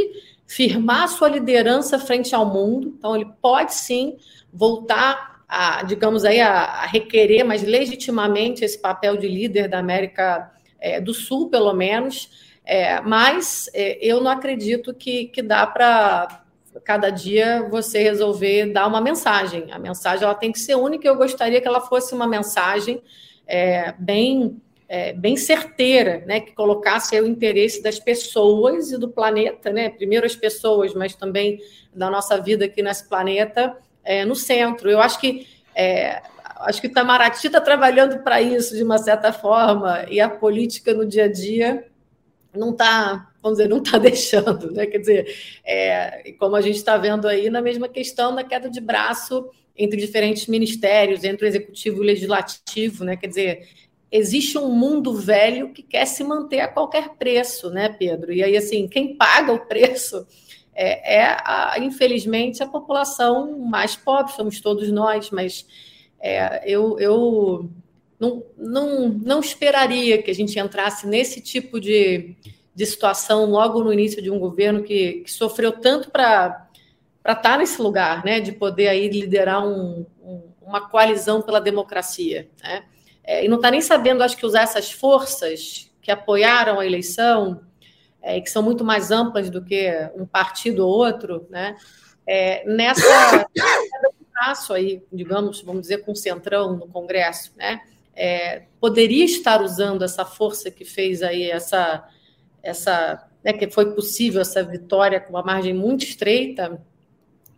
[0.49, 2.95] firmar sua liderança frente ao mundo.
[2.99, 4.17] Então, ele pode sim
[4.51, 10.51] voltar a, digamos aí, a, a requerer, mas legitimamente, esse papel de líder da América
[10.81, 12.31] é, do Sul, pelo menos.
[12.65, 16.45] É, mas é, eu não acredito que, que dá para
[16.83, 19.71] cada dia você resolver dar uma mensagem.
[19.71, 21.07] A mensagem ela tem que ser única.
[21.07, 23.03] Eu gostaria que ela fosse uma mensagem
[23.47, 29.71] é, bem é, bem certeira, né, que colocasse o interesse das pessoas e do planeta,
[29.71, 31.61] né, primeiro as pessoas, mas também
[31.95, 34.91] da nossa vida aqui nesse planeta, é, no centro.
[34.91, 36.23] Eu acho que é,
[36.61, 40.95] acho que o Itamaraty está trabalhando para isso de uma certa forma e a política
[40.95, 41.85] no dia a dia
[42.55, 44.87] não está, vamos dizer, não está deixando, né?
[44.87, 48.81] Quer dizer, é, como a gente está vendo aí na mesma questão da queda de
[48.81, 53.17] braço entre diferentes ministérios, entre o executivo e o legislativo, né?
[53.17, 53.69] Quer dizer,
[54.11, 58.33] existe um mundo velho que quer se manter a qualquer preço, né, Pedro?
[58.33, 60.27] E aí, assim, quem paga o preço
[60.75, 65.67] é, é a, infelizmente, a população mais pobre, somos todos nós, mas
[66.21, 67.71] é, eu, eu
[68.19, 72.35] não, não, não esperaria que a gente entrasse nesse tipo de,
[72.75, 76.69] de situação logo no início de um governo que, que sofreu tanto para
[77.19, 82.49] estar tá nesse lugar, né, de poder aí liderar um, um, uma coalizão pela democracia,
[82.63, 82.85] né?
[83.29, 87.61] É, e não está nem sabendo, acho que, usar essas forças que apoiaram a eleição,
[88.23, 91.77] é, que são muito mais amplas do que um partido ou outro, né?
[92.27, 93.47] É, nessa
[94.33, 97.83] passo aí, digamos, vamos dizer, com o centrão no Congresso, né?
[98.17, 102.09] É, poderia estar usando essa força que fez aí essa,
[102.63, 106.81] essa né, que foi possível essa vitória com uma margem muito estreita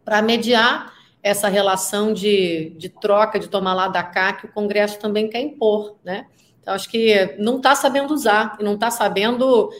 [0.04, 4.98] para mediar essa relação de, de troca, de tomar lá da cá, que o Congresso
[4.98, 6.26] também quer impor, né?
[6.60, 9.70] Então, acho que não está sabendo usar e não está sabendo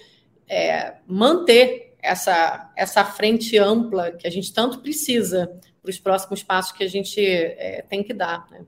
[0.48, 5.50] é, manter essa, essa frente ampla que a gente tanto precisa
[5.83, 8.46] para os próximos passos que a gente é, tem que dar.
[8.50, 8.64] Né?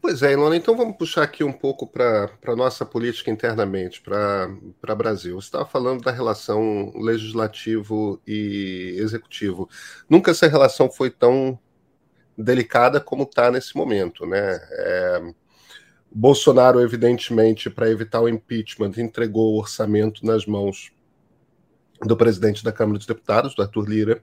[0.00, 4.94] Pois é, Ilona, então vamos puxar aqui um pouco para a nossa política internamente, para
[4.94, 5.40] Brasil.
[5.40, 9.68] Você estava falando da relação legislativo e executivo.
[10.08, 11.58] Nunca essa relação foi tão
[12.36, 14.58] delicada como está nesse momento, né?
[14.72, 15.34] É,
[16.12, 20.90] Bolsonaro, evidentemente, para evitar o impeachment, entregou o orçamento nas mãos
[22.02, 24.22] do presidente da Câmara dos Deputados, do Arthur Lira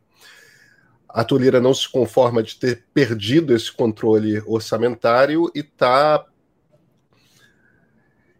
[1.10, 6.26] a Tolira não se conforma de ter perdido esse controle orçamentário e está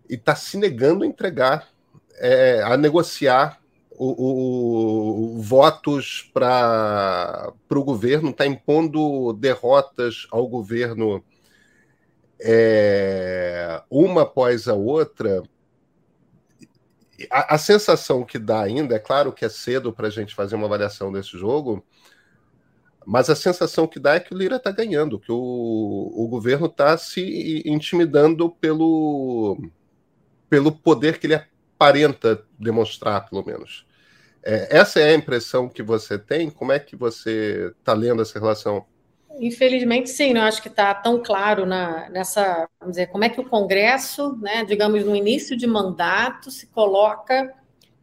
[0.10, 1.68] e tá se negando a entregar,
[2.16, 3.60] é, a negociar
[3.92, 11.24] o, o, o votos para o governo, está impondo derrotas ao governo
[12.40, 15.42] é, uma após a outra.
[17.32, 20.56] A, a sensação que dá ainda, é claro que é cedo para a gente fazer
[20.56, 21.84] uma avaliação desse jogo,
[23.08, 25.36] mas a sensação que dá é que o Lira está ganhando, que o,
[26.14, 29.58] o governo está se intimidando pelo,
[30.50, 31.42] pelo poder que ele
[31.80, 33.88] aparenta demonstrar, pelo menos.
[34.44, 36.50] É, essa é a impressão que você tem?
[36.50, 38.86] Como é que você está lendo essa relação?
[39.40, 43.40] Infelizmente, sim, não acho que está tão claro na, nessa, vamos dizer, como é que
[43.40, 47.54] o Congresso, né, digamos, no início de mandato, se coloca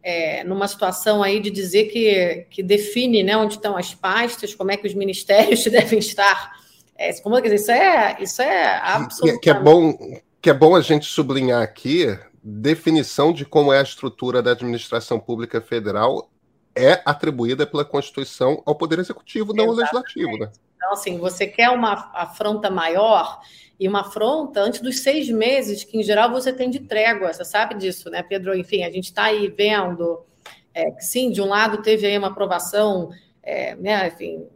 [0.05, 4.71] é, numa situação aí de dizer que, que define né, onde estão as pastas, como
[4.71, 6.53] é que os ministérios devem estar.
[6.97, 9.41] É, como, dizer, isso é, isso é absolutamente...
[9.41, 13.83] Que é, bom, que é bom a gente sublinhar aqui, definição de como é a
[13.83, 16.31] estrutura da administração pública federal
[16.77, 20.37] é atribuída pela Constituição ao Poder Executivo, não ao Legislativo.
[20.37, 20.51] Né?
[20.77, 23.41] Então, assim, você quer uma afronta maior
[23.79, 27.45] e uma afronta antes dos seis meses, que em geral você tem de trégua, você
[27.45, 28.57] sabe disso, né, Pedro?
[28.57, 30.25] Enfim, a gente está aí vendo
[30.73, 33.11] é, que sim, de um lado teve aí uma aprovação
[33.45, 34.47] é, né, enfim,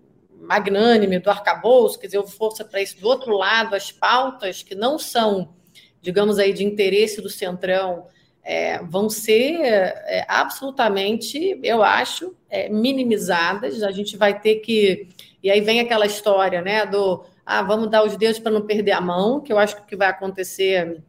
[0.40, 2.98] magnânime do arcabouço, quer dizer, força para isso.
[3.00, 5.54] Do outro lado, as pautas que não são,
[6.00, 8.06] digamos aí, de interesse do Centrão,
[8.42, 13.82] é, vão ser é, absolutamente, eu acho, é, minimizadas.
[13.82, 15.08] A gente vai ter que.
[15.42, 18.92] E aí vem aquela história, né, do ah, vamos dar os dedos para não perder
[18.92, 21.03] a mão, que eu acho que vai acontecer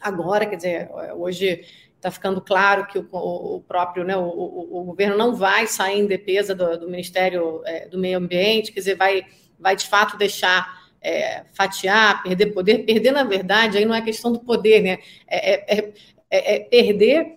[0.00, 1.66] agora, quer dizer, hoje
[1.96, 6.00] está ficando claro que o, o próprio, né, o, o, o, governo não vai sair
[6.00, 9.26] em defesa do, do Ministério é, do Meio Ambiente, quer dizer, vai,
[9.60, 10.66] vai de fato deixar
[11.02, 14.98] é, fatiar, perder poder, perder, na verdade, aí não é questão do poder, né?
[15.28, 15.92] É, é,
[16.30, 17.36] é, é perder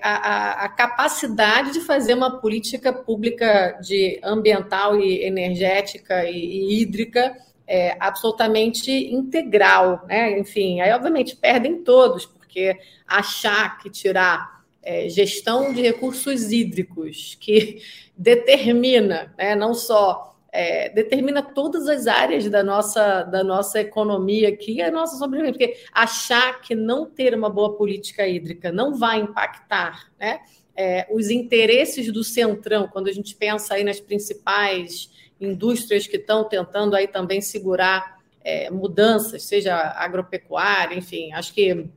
[0.00, 7.36] a, a, capacidade de fazer uma política pública de ambiental e energética e, e hídrica
[7.70, 10.36] é, absolutamente integral, né?
[10.36, 17.80] Enfim, aí obviamente perdem todos, porque achar que tirar é, gestão de recursos hídricos, que
[18.18, 24.82] determina, né, não só é, determina todas as áreas da nossa, da nossa economia aqui,
[24.82, 30.10] a nossa sobrevivência, porque achar que não ter uma boa política hídrica não vai impactar
[30.18, 30.40] né,
[30.74, 35.08] é, os interesses do centrão, quando a gente pensa aí nas principais
[35.40, 41.88] indústrias que estão tentando aí também segurar é, mudanças, seja agropecuária, enfim, acho que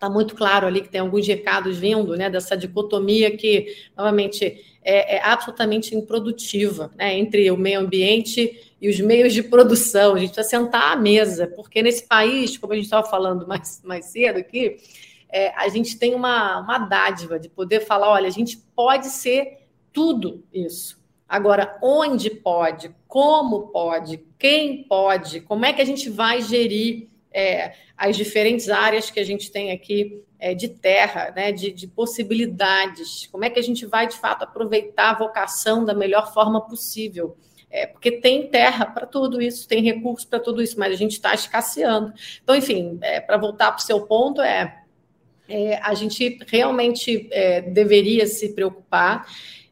[0.00, 5.16] está muito claro ali que tem alguns recados vindo né, dessa dicotomia que, novamente, é,
[5.16, 10.14] é absolutamente improdutiva né, entre o meio ambiente e os meios de produção.
[10.14, 13.82] A gente precisa sentar à mesa, porque nesse país, como a gente estava falando mais,
[13.84, 14.78] mais cedo aqui,
[15.28, 19.58] é, a gente tem uma, uma dádiva de poder falar: olha, a gente pode ser
[19.92, 20.99] tudo isso.
[21.30, 27.74] Agora, onde pode, como pode, quem pode, como é que a gente vai gerir é,
[27.96, 33.28] as diferentes áreas que a gente tem aqui é, de terra, né, de, de, possibilidades,
[33.30, 37.36] como é que a gente vai, de fato, aproveitar a vocação da melhor forma possível.
[37.70, 41.12] É, porque tem terra para tudo isso, tem recurso para tudo isso, mas a gente
[41.12, 42.12] está escasseando.
[42.42, 44.82] Então, enfim, é, para voltar para o seu ponto, é,
[45.48, 49.28] é, a gente realmente é, deveria se preocupar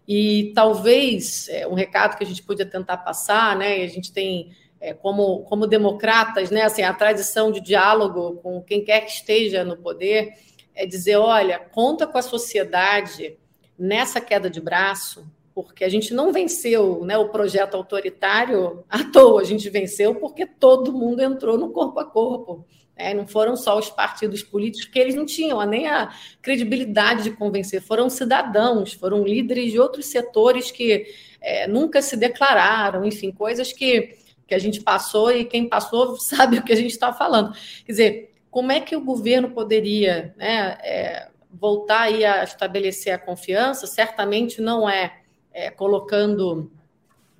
[0.09, 3.83] e talvez é, um recado que a gente podia tentar passar, né?
[3.83, 6.63] A gente tem é, como, como democratas, né?
[6.63, 10.33] Assim, a tradição de diálogo com quem quer que esteja no poder
[10.75, 13.37] é dizer, olha, conta com a sociedade
[13.79, 19.43] nessa queda de braço, porque a gente não venceu né, o projeto autoritário à toa,
[19.43, 22.65] a gente venceu porque todo mundo entrou no corpo a corpo.
[22.99, 27.31] É, não foram só os partidos políticos, que eles não tinham nem a credibilidade de
[27.31, 31.07] convencer, foram cidadãos, foram líderes de outros setores que
[31.41, 34.17] é, nunca se declararam, enfim, coisas que,
[34.49, 37.53] que a gente passou e quem passou sabe o que a gente está falando.
[37.87, 43.19] Quer dizer, como é que o governo poderia né, é, voltar aí a estabelecer a
[43.19, 43.87] confiança?
[43.87, 45.21] Certamente não é,
[45.53, 46.69] é colocando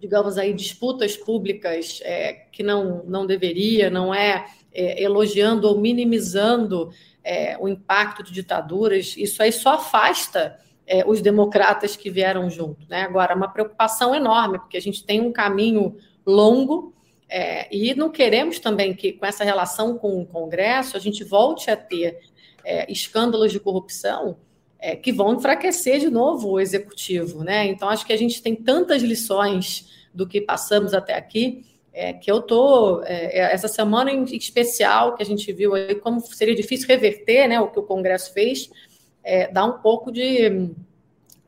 [0.01, 4.47] digamos aí, disputas públicas é, que não, não deveria, não é
[4.79, 6.91] é, elogiando ou minimizando
[7.25, 10.57] é, o impacto de ditaduras, isso aí só afasta
[10.87, 12.89] é, os democratas que vieram junto.
[12.89, 13.03] Né?
[13.03, 16.95] Agora, uma preocupação enorme, porque a gente tem um caminho longo
[17.29, 21.73] é, e não queremos também que, com essa relação com o Congresso, a gente volte
[21.73, 22.21] a ter
[22.65, 24.39] é, escândalos de corrupção
[24.79, 27.43] é, que vão enfraquecer de novo o executivo.
[27.43, 27.67] Né?
[27.67, 31.67] Então, acho que a gente tem tantas lições do que passamos até aqui
[31.99, 35.97] é, que eu tô é, é, essa semana em especial que a gente viu aí
[35.97, 38.71] como seria difícil reverter, né, o que o Congresso fez,
[39.25, 40.71] é, dá um pouco de,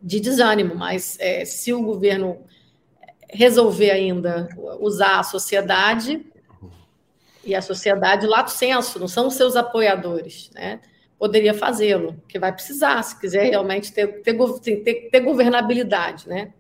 [0.03, 0.75] de desânimo.
[0.75, 2.45] Mas é, se o governo
[3.33, 4.49] resolver ainda
[4.81, 6.27] usar a sociedade
[7.45, 10.81] e a sociedade lato senso, não são seus apoiadores, né?
[11.17, 14.37] Poderia fazê-lo, que vai precisar, se quiser realmente ter, ter,
[14.83, 16.53] ter, ter governabilidade, né?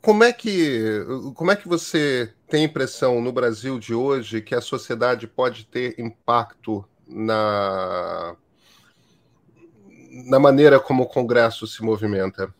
[0.00, 1.04] Como é que
[1.34, 5.94] como é que você tem impressão no Brasil de hoje que a sociedade pode ter
[5.98, 8.36] impacto na
[10.26, 12.52] na maneira como o Congresso se movimenta?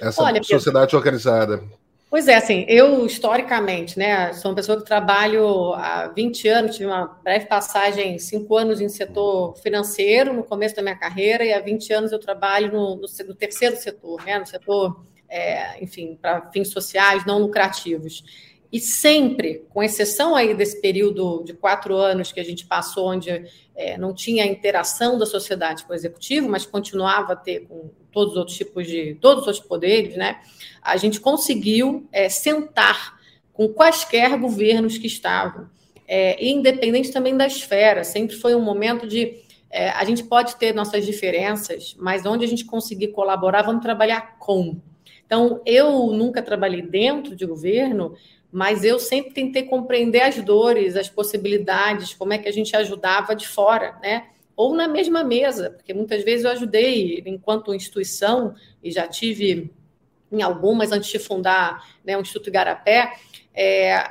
[0.00, 1.62] Essa Olha, sociedade Pedro, organizada.
[2.10, 6.84] Pois é, assim, eu historicamente, né, sou uma pessoa que trabalho há 20 anos, tive
[6.84, 11.60] uma breve passagem, cinco anos em setor financeiro no começo da minha carreira, e há
[11.60, 16.50] 20 anos eu trabalho no, no, no terceiro setor, né, no setor é, enfim, para
[16.50, 18.22] fins sociais não lucrativos.
[18.70, 23.30] E sempre, com exceção aí desse período de quatro anos que a gente passou, onde
[23.74, 28.32] é, não tinha interação da sociedade com o executivo, mas continuava a ter com todos
[28.32, 30.40] os outros tipos de, todos os outros poderes, né?
[30.82, 33.18] A gente conseguiu é, sentar
[33.52, 35.68] com quaisquer governos que estavam,
[36.06, 38.04] é, independente também da esfera.
[38.04, 42.48] Sempre foi um momento de é, a gente pode ter nossas diferenças, mas onde a
[42.48, 44.78] gente conseguir colaborar, vamos trabalhar com.
[45.32, 48.14] Então, eu nunca trabalhei dentro de governo,
[48.52, 53.34] mas eu sempre tentei compreender as dores, as possibilidades, como é que a gente ajudava
[53.34, 54.26] de fora, né?
[54.54, 58.54] Ou na mesma mesa, porque muitas vezes eu ajudei enquanto instituição,
[58.84, 59.72] e já tive
[60.30, 63.14] em algumas antes de fundar né, o Instituto Igarapé,
[63.54, 64.04] é,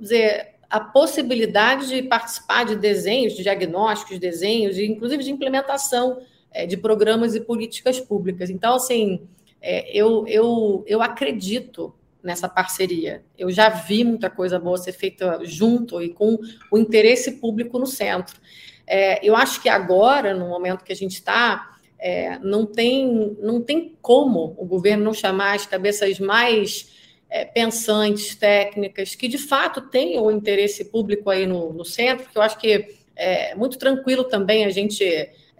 [0.00, 6.22] dizer, a possibilidade de participar de desenhos, de diagnósticos, de desenhos, e inclusive de implementação
[6.50, 8.48] é, de programas e políticas públicas.
[8.48, 9.28] Então, assim,
[9.62, 13.24] é, eu, eu, eu acredito nessa parceria.
[13.38, 16.38] Eu já vi muita coisa boa ser feita junto e com
[16.70, 18.40] o interesse público no centro.
[18.86, 23.62] É, eu acho que agora, no momento que a gente está, é, não, tem, não
[23.62, 26.92] tem como o governo não chamar as cabeças mais
[27.30, 32.38] é, pensantes, técnicas, que de fato tenham o interesse público aí no, no centro, porque
[32.38, 35.04] eu acho que é muito tranquilo também a gente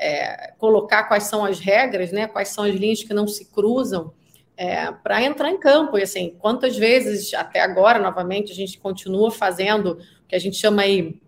[0.02, 4.12] é, colocar quais são as regras, né, quais são as linhas que não se cruzam,
[4.56, 5.96] é, para entrar em campo.
[5.96, 9.92] E assim, quantas vezes até agora, novamente, a gente continua fazendo
[10.24, 11.20] o que a gente chama aí,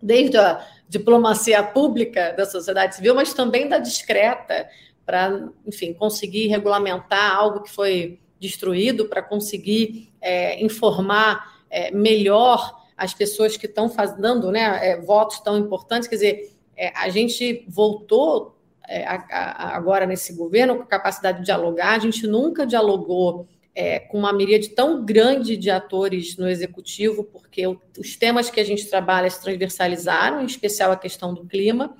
[0.00, 4.68] desde a diplomacia pública da sociedade civil, mas também da discreta,
[5.04, 13.14] para, enfim, conseguir regulamentar algo que foi destruído, para conseguir é, informar é, melhor as
[13.14, 16.08] pessoas que estão fazendo né, é, votos tão importantes.
[16.08, 18.56] Quer dizer, é, a gente voltou
[18.88, 23.98] é, a, a, agora nesse governo com capacidade de dialogar, a gente nunca dialogou é,
[23.98, 28.64] com uma miríade tão grande de atores no executivo, porque o, os temas que a
[28.64, 31.94] gente trabalha se transversalizaram, em especial a questão do clima.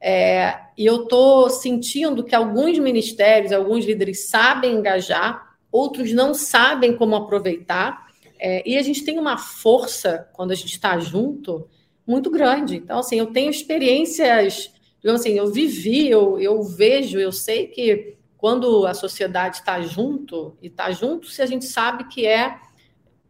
[0.00, 6.96] É, e eu estou sentindo que alguns ministérios, alguns líderes sabem engajar, outros não sabem
[6.96, 8.06] como aproveitar,
[8.38, 11.68] é, e a gente tem uma força, quando a gente está junto,
[12.06, 12.76] muito grande.
[12.76, 18.16] Então, assim, eu tenho experiências, digamos assim, eu vivi, eu, eu vejo, eu sei que
[18.36, 22.58] quando a sociedade está junto, e está junto se a gente sabe que é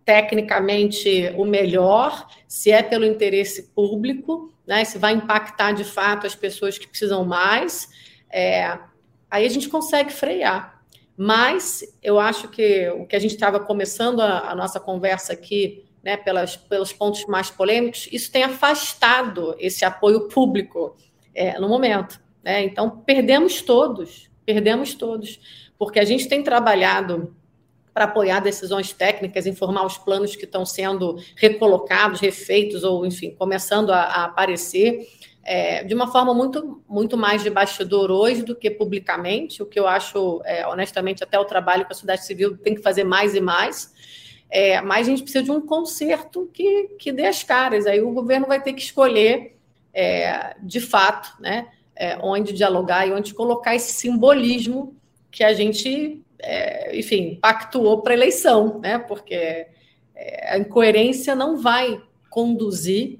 [0.04, 6.34] tecnicamente o melhor, se é pelo interesse público, né, se vai impactar de fato as
[6.34, 7.88] pessoas que precisam mais,
[8.30, 8.78] é,
[9.30, 10.80] aí a gente consegue frear.
[11.16, 15.84] Mas eu acho que o que a gente estava começando a, a, nossa conversa aqui,
[16.02, 20.96] né, pelas, pelos pontos mais polêmicos, isso tem afastado esse apoio público
[21.34, 22.20] é, no momento.
[22.42, 22.64] Né?
[22.64, 25.38] Então, perdemos todos, Perdemos todos,
[25.78, 27.36] porque a gente tem trabalhado
[27.94, 33.90] para apoiar decisões técnicas, informar os planos que estão sendo recolocados, refeitos ou, enfim, começando
[33.90, 35.06] a, a aparecer
[35.44, 39.78] é, de uma forma muito, muito mais de bastidor hoje do que publicamente, o que
[39.78, 43.36] eu acho, é, honestamente, até o trabalho com a sociedade civil tem que fazer mais
[43.36, 43.92] e mais.
[44.50, 47.86] É, mas a gente precisa de um conserto que, que dê as caras.
[47.86, 49.56] Aí o governo vai ter que escolher,
[49.94, 51.68] é, de fato, né?
[52.00, 54.96] é, onde dialogar e onde colocar esse simbolismo
[55.30, 58.98] que a gente, é, enfim, pactuou para a eleição, né?
[58.98, 59.66] Porque
[60.16, 63.18] é, a incoerência não vai conduzir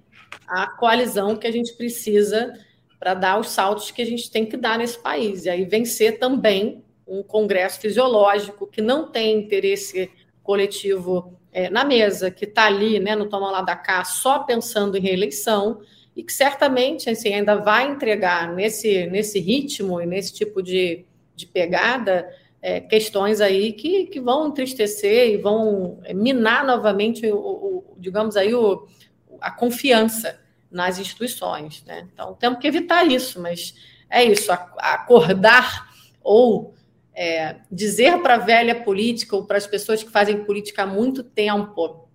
[0.48, 2.54] à coalizão que a gente precisa
[2.98, 5.44] para dar os saltos que a gente tem que dar nesse país.
[5.44, 10.10] E aí vencer também um Congresso fisiológico que não tem interesse
[10.42, 14.96] coletivo é, na mesa, que está ali, né, no toma lá da cá, só pensando
[14.96, 15.80] em reeleição,
[16.14, 21.46] e que certamente assim, ainda vai entregar nesse, nesse ritmo e nesse tipo de, de
[21.46, 22.28] pegada
[22.62, 28.54] é, questões aí que, que vão entristecer e vão minar novamente, o, o digamos aí,
[28.54, 28.86] o,
[29.40, 30.38] a confiança
[30.70, 31.82] nas instituições.
[31.84, 32.06] Né?
[32.12, 33.74] Então, temos que evitar isso, mas
[34.08, 35.88] é isso, acordar
[36.22, 36.74] ou
[37.20, 41.22] é, dizer para a velha política ou para as pessoas que fazem política há muito
[41.22, 42.08] tempo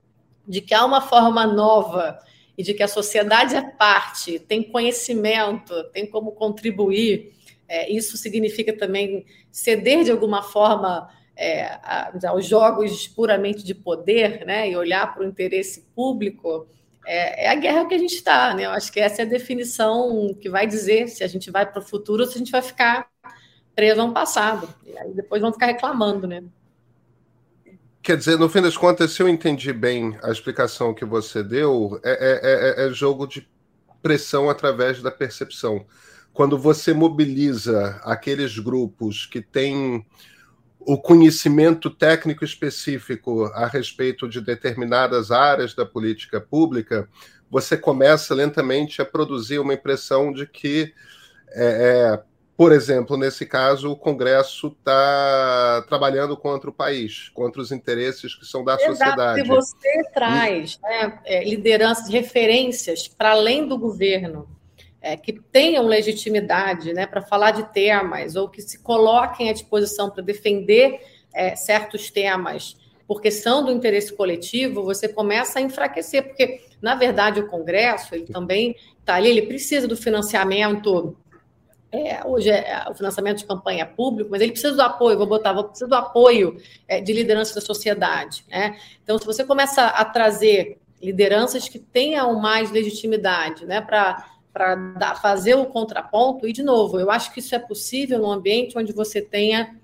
[0.47, 2.17] de que há uma forma nova
[2.57, 7.35] e de que a sociedade é parte, tem conhecimento, tem como contribuir.
[7.69, 14.43] É, isso significa também ceder de alguma forma é, a, aos jogos puramente de poder,
[14.43, 16.67] né, e olhar para o interesse público.
[17.05, 18.65] É, é, a guerra que a gente está, né?
[18.65, 21.79] Eu acho que essa é a definição que vai dizer se a gente vai para
[21.79, 23.07] o futuro ou se a gente vai ficar
[23.75, 24.69] preso a um passado.
[24.85, 26.43] E aí depois vão ficar reclamando, né?
[28.01, 31.99] Quer dizer, no fim das contas, se eu entendi bem a explicação que você deu,
[32.03, 33.49] é, é, é, é jogo de
[34.01, 35.85] pressão através da percepção.
[36.31, 40.05] Quando você mobiliza aqueles grupos que têm
[40.79, 47.09] o conhecimento técnico específico a respeito de determinadas áreas da política pública,
[47.49, 50.93] você começa lentamente a produzir uma impressão de que
[51.49, 52.23] é, é
[52.57, 58.45] por exemplo, nesse caso, o Congresso está trabalhando contra o país, contra os interesses que
[58.45, 59.41] são da Exato, sociedade.
[59.41, 64.47] Se você traz né, é, lideranças, referências para além do governo,
[65.01, 70.09] é, que tenham legitimidade né, para falar de temas, ou que se coloquem à disposição
[70.09, 70.99] para defender
[71.33, 72.77] é, certos temas
[73.07, 78.25] porque são do interesse coletivo, você começa a enfraquecer, porque, na verdade, o Congresso, ele
[78.25, 81.15] também está ali, ele precisa do financiamento,
[81.95, 85.53] é, hoje é o financiamento de campanha público, mas ele precisa do apoio, vou botar,
[85.53, 88.43] vou precisa do apoio é, de liderança da sociedade.
[88.49, 88.77] Né?
[89.03, 95.53] Então, se você começa a trazer lideranças que tenham mais legitimidade né, para para fazer
[95.55, 99.21] o contraponto, e de novo, eu acho que isso é possível num ambiente onde você
[99.21, 99.75] tenha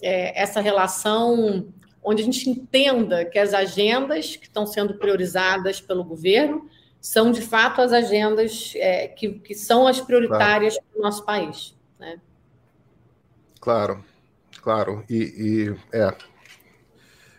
[0.00, 1.66] é, essa relação
[2.02, 6.66] onde a gente entenda que as agendas que estão sendo priorizadas pelo governo
[7.04, 10.88] são, de fato, as agendas é, que, que são as prioritárias claro.
[10.90, 11.76] para o nosso país.
[12.00, 12.18] Né?
[13.60, 14.02] Claro,
[14.62, 15.04] claro.
[15.10, 16.14] E, e, é,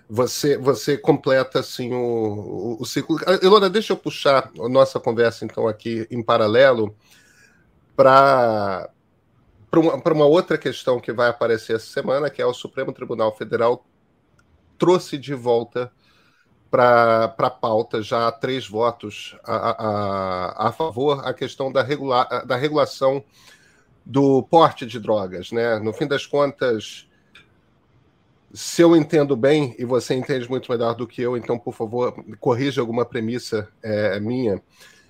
[0.08, 3.18] você, você completa assim o, o, o ciclo.
[3.42, 6.96] Elona, deixa eu puxar a nossa conversa, então, aqui em paralelo
[7.96, 8.88] para
[9.72, 13.36] para uma, uma outra questão que vai aparecer essa semana, que é o Supremo Tribunal
[13.36, 13.84] Federal
[14.78, 15.92] trouxe de volta
[16.76, 22.58] para a pauta já três votos a, a, a favor a questão da, regula, da
[22.58, 23.24] regulação
[24.06, 25.54] do porte de drogas.
[25.54, 25.80] Né?
[25.80, 27.08] No fim das contas,
[28.54, 32.14] se eu entendo bem, e você entende muito melhor do que eu, então, por favor,
[32.42, 34.62] corrija alguma premissa é, minha.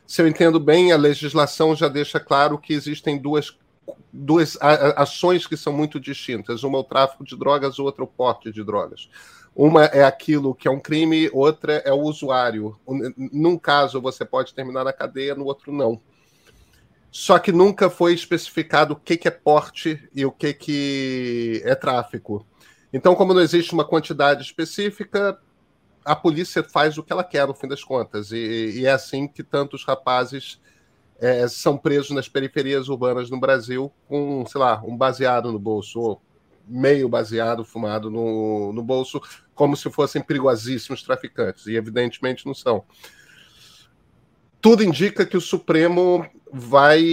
[0.05, 3.57] Se eu entendo bem, a legislação já deixa claro que existem duas,
[4.13, 4.55] duas
[4.95, 6.61] ações que são muito distintas.
[6.61, 9.09] Uma é o tráfico de drogas, outra é o porte de drogas.
[9.55, 12.77] Uma é aquilo que é um crime, outra é o usuário.
[13.31, 16.01] Num caso você pode terminar na cadeia, no outro não.
[17.09, 21.73] Só que nunca foi especificado o que, que é porte e o que, que é
[21.73, 22.45] tráfico.
[22.91, 25.39] Então, como não existe uma quantidade específica,
[26.03, 28.33] a polícia faz o que ela quer, no fim das contas.
[28.33, 30.59] E, e é assim que tantos rapazes
[31.17, 35.99] é, são presos nas periferias urbanas no Brasil com, sei lá, um baseado no bolso,
[35.99, 36.21] ou
[36.67, 39.21] meio baseado fumado no, no bolso,
[39.53, 42.83] como se fossem perigosíssimos traficantes, e evidentemente não são.
[44.61, 47.03] Tudo indica que o Supremo vai,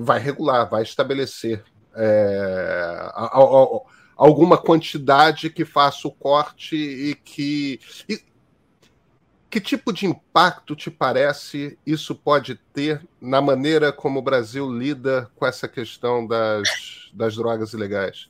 [0.00, 1.62] vai regular, vai estabelecer
[1.94, 3.80] é, a, a, a,
[4.16, 7.80] alguma quantidade que faça o corte e que.
[8.08, 8.20] E,
[9.50, 15.30] que tipo de impacto te parece isso pode ter na maneira como o Brasil lida
[15.36, 18.28] com essa questão das, das drogas ilegais?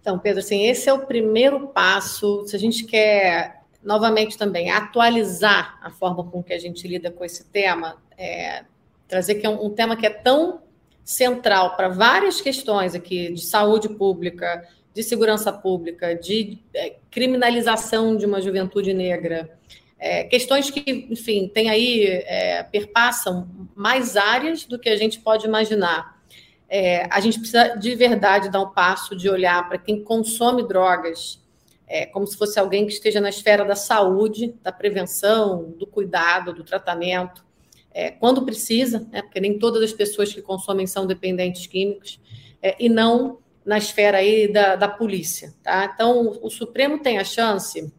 [0.00, 2.46] Então, Pedro, assim, esse é o primeiro passo.
[2.46, 7.24] Se a gente quer, novamente, também atualizar a forma com que a gente lida com
[7.24, 8.64] esse tema, é,
[9.08, 10.60] trazer que é um, um tema que é tão
[11.02, 18.26] central para várias questões aqui de saúde pública, de segurança pública, de é, criminalização de
[18.26, 19.58] uma juventude negra,
[19.98, 25.46] é, questões que, enfim, tem aí, é, perpassam mais áreas do que a gente pode
[25.46, 26.20] imaginar.
[26.68, 31.42] É, a gente precisa de verdade dar um passo de olhar para quem consome drogas
[31.86, 36.52] é, como se fosse alguém que esteja na esfera da saúde, da prevenção, do cuidado,
[36.52, 37.44] do tratamento,
[37.92, 42.20] é, quando precisa, né, porque nem todas as pessoas que consomem são dependentes químicos,
[42.60, 45.54] é, e não na esfera aí da, da polícia.
[45.62, 45.90] Tá?
[45.94, 47.92] Então, o Supremo tem a chance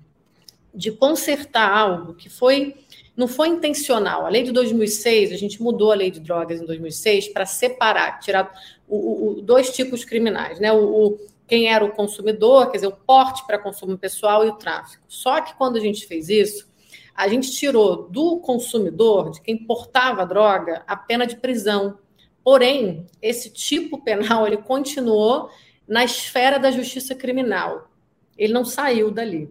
[0.76, 2.76] de consertar algo que foi
[3.16, 4.26] não foi intencional.
[4.26, 8.20] A lei de 2006, a gente mudou a lei de drogas em 2006 para separar,
[8.20, 8.52] tirar
[8.88, 10.72] o, o, dois tipos criminais, né?
[10.74, 11.18] O,
[11.48, 15.04] quem era o consumidor, quer dizer, o porte para consumo pessoal e o tráfico.
[15.08, 16.68] Só que quando a gente fez isso,
[17.14, 21.98] a gente tirou do consumidor, de quem portava droga, a pena de prisão.
[22.44, 25.50] Porém, esse tipo penal ele continuou
[25.88, 27.90] na esfera da justiça criminal.
[28.38, 29.50] Ele não saiu dali.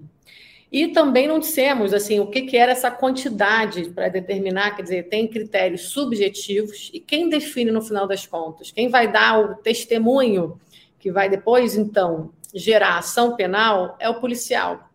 [0.70, 5.08] E também não dissemos assim o que, que era essa quantidade para determinar, quer dizer,
[5.08, 10.58] tem critérios subjetivos e quem define no final das contas, quem vai dar o testemunho
[10.98, 14.88] que vai depois então gerar ação penal é o policial.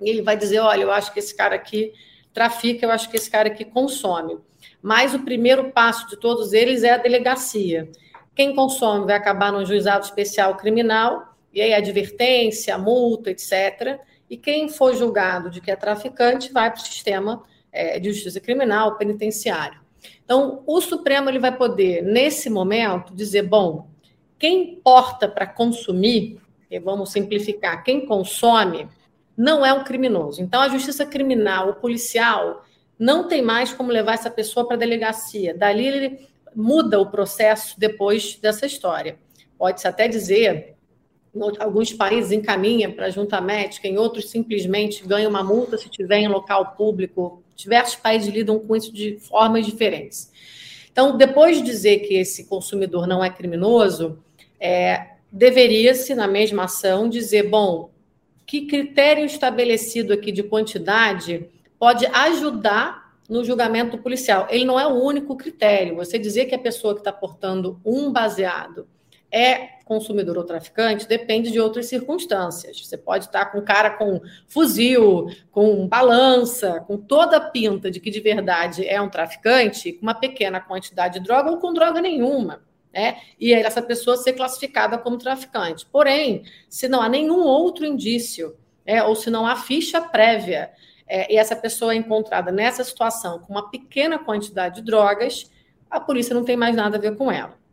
[0.00, 1.92] E ele vai dizer, olha, eu acho que esse cara aqui
[2.32, 4.36] trafica, eu acho que esse cara aqui consome.
[4.82, 7.88] Mas o primeiro passo de todos eles é a delegacia.
[8.34, 14.00] Quem consome vai acabar no juizado especial criminal, e aí advertência, multa, etc.
[14.28, 18.40] E quem for julgado de que é traficante vai para o sistema é, de justiça
[18.40, 19.80] criminal, penitenciário.
[20.24, 23.88] Então, o Supremo ele vai poder, nesse momento, dizer: bom,
[24.38, 26.40] quem porta para consumir,
[26.82, 28.88] vamos simplificar, quem consome,
[29.36, 30.42] não é um criminoso.
[30.42, 32.64] Então, a justiça criminal, o policial,
[32.98, 35.56] não tem mais como levar essa pessoa para a delegacia.
[35.56, 39.18] Dali ele muda o processo depois dessa história.
[39.58, 40.73] Pode-se até dizer
[41.58, 46.18] alguns países encaminham para a junta médica, em outros simplesmente ganham uma multa se tiver
[46.18, 47.42] em local público.
[47.56, 50.30] Diversos países lidam com isso de formas diferentes.
[50.90, 54.18] Então, depois de dizer que esse consumidor não é criminoso,
[54.60, 57.90] é, deveria-se, na mesma ação, dizer: bom,
[58.46, 64.46] que critério estabelecido aqui de quantidade pode ajudar no julgamento policial?
[64.50, 65.96] Ele não é o único critério.
[65.96, 68.86] Você dizer que a pessoa que está portando um baseado
[69.34, 72.86] é consumidor ou traficante depende de outras circunstâncias.
[72.86, 78.10] Você pode estar com cara com fuzil, com balança, com toda a pinta de que
[78.10, 82.62] de verdade é um traficante, com uma pequena quantidade de droga ou com droga nenhuma.
[82.92, 83.16] Né?
[83.38, 85.84] E essa pessoa ser classificada como traficante.
[85.84, 88.56] Porém, se não há nenhum outro indício,
[88.86, 90.70] é, ou se não há ficha prévia,
[91.08, 95.50] é, e essa pessoa é encontrada nessa situação com uma pequena quantidade de drogas,
[95.90, 97.63] a polícia não tem mais nada a ver com ela.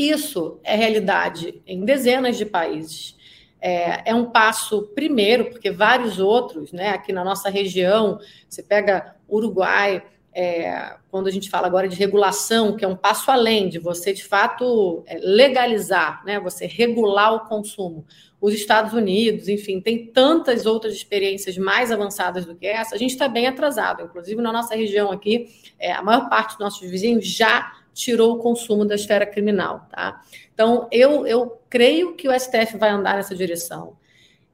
[0.00, 3.14] Isso é realidade em dezenas de países.
[3.60, 9.14] É, é, um passo primeiro, porque vários outros, né, aqui na nossa região, você pega
[9.28, 13.78] Uruguai, é, quando a gente fala agora de regulação, que é um passo além de
[13.78, 18.06] você, de fato, é, legalizar, né, você regular o consumo.
[18.40, 23.10] Os Estados Unidos, enfim, tem tantas outras experiências mais avançadas do que essa, a gente
[23.10, 24.02] está bem atrasado.
[24.02, 28.38] Inclusive, na nossa região aqui, é, a maior parte dos nossos vizinhos já tirou o
[28.38, 29.86] consumo da esfera criminal.
[29.90, 30.22] Tá?
[30.52, 33.96] Então, eu, eu creio que o STF vai andar nessa direção.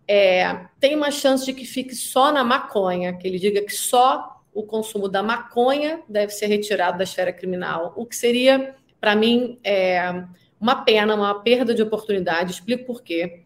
[0.09, 4.41] É, tem uma chance de que fique só na maconha, que ele diga que só
[4.55, 9.59] o consumo da maconha deve ser retirado da esfera criminal, o que seria, para mim,
[9.63, 10.25] é,
[10.61, 12.53] uma pena, uma perda de oportunidade.
[12.53, 13.43] Explico por quê.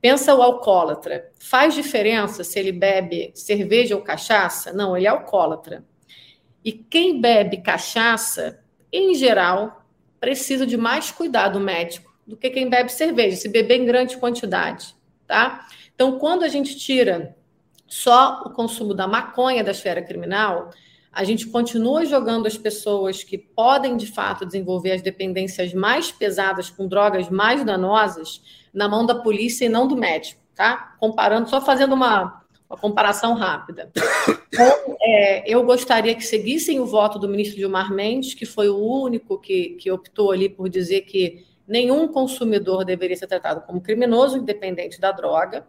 [0.00, 1.30] Pensa o alcoólatra.
[1.38, 4.72] Faz diferença se ele bebe cerveja ou cachaça?
[4.72, 5.84] Não, ele é alcoólatra.
[6.64, 8.63] E quem bebe cachaça
[8.96, 9.84] em geral,
[10.20, 14.94] precisa de mais cuidado médico do que quem bebe cerveja, se beber em grande quantidade,
[15.26, 15.66] tá?
[15.94, 17.36] Então, quando a gente tira
[17.86, 20.70] só o consumo da maconha da esfera criminal,
[21.12, 26.70] a gente continua jogando as pessoas que podem, de fato, desenvolver as dependências mais pesadas
[26.70, 28.42] com drogas mais danosas
[28.72, 30.96] na mão da polícia e não do médico, tá?
[30.98, 33.90] Comparando, só fazendo uma, uma comparação rápida.
[34.54, 38.76] Então, é, eu gostaria que seguissem o voto do ministro Gilmar Mendes, que foi o
[38.76, 44.38] único que, que optou ali por dizer que nenhum consumidor deveria ser tratado como criminoso,
[44.38, 45.66] independente da droga,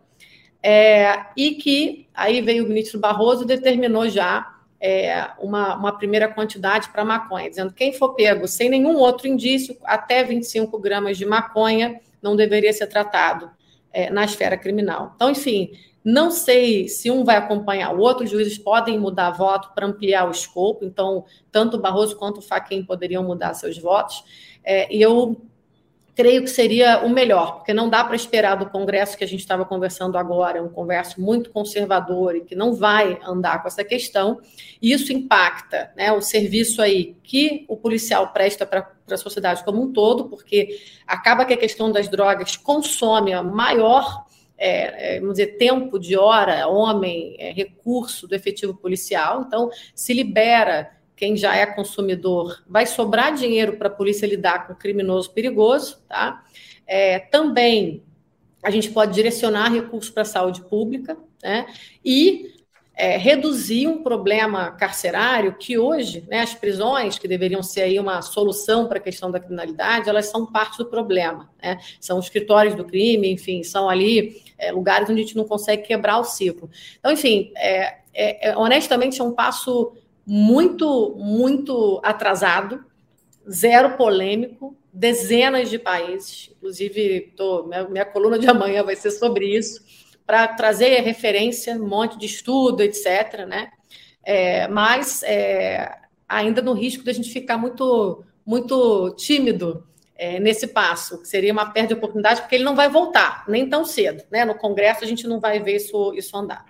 [0.61, 6.27] é, e que aí veio o ministro Barroso e determinou já é, uma, uma primeira
[6.27, 11.17] quantidade para maconha, dizendo que quem for pego sem nenhum outro indício, até 25 gramas
[11.17, 13.49] de maconha, não deveria ser tratado
[13.91, 15.13] é, na esfera criminal.
[15.15, 15.71] Então, enfim,
[16.05, 20.27] não sei se um vai acompanhar o outro, os juízes podem mudar voto para ampliar
[20.27, 24.23] o escopo, então tanto o Barroso quanto o Faquim poderiam mudar seus votos.
[24.63, 25.41] É, e eu
[26.15, 29.39] creio que seria o melhor, porque não dá para esperar do Congresso que a gente
[29.39, 34.39] estava conversando agora, um Congresso muito conservador e que não vai andar com essa questão,
[34.79, 39.81] e isso impacta né, o serviço aí que o policial presta para a sociedade como
[39.81, 44.23] um todo, porque acaba que a questão das drogas consome a maior
[44.57, 49.43] é, é, vamos dizer, tempo de hora, homem, é, recurso do efetivo policial.
[49.47, 54.73] Então, se libera quem já é consumidor, vai sobrar dinheiro para a polícia lidar com
[54.73, 56.43] o criminoso perigoso, tá?
[56.85, 58.03] É, também
[58.61, 61.67] a gente pode direcionar recursos para a saúde pública, né?
[62.03, 62.54] E
[62.95, 68.21] é, reduzir um problema carcerário que hoje, né, as prisões, que deveriam ser aí uma
[68.21, 71.49] solução para a questão da criminalidade, elas são parte do problema.
[71.61, 71.77] Né?
[71.99, 76.19] São escritórios do crime, enfim, são ali é, lugares onde a gente não consegue quebrar
[76.19, 76.69] o ciclo.
[76.97, 79.91] Então, enfim, é, é, é honestamente, é um passo
[80.25, 82.83] muito, muito atrasado,
[83.49, 89.45] zero polêmico, dezenas de países, inclusive tô, minha, minha coluna de amanhã vai ser sobre
[89.45, 89.83] isso
[90.25, 93.45] para trazer referência, um monte de estudo, etc.
[93.47, 93.69] Né?
[94.23, 95.95] É, mas é,
[96.27, 101.53] ainda no risco de a gente ficar muito, muito tímido é, nesse passo, que seria
[101.53, 104.23] uma perda de oportunidade, porque ele não vai voltar, nem tão cedo.
[104.31, 104.45] Né?
[104.45, 106.65] No Congresso a gente não vai ver isso, isso andar.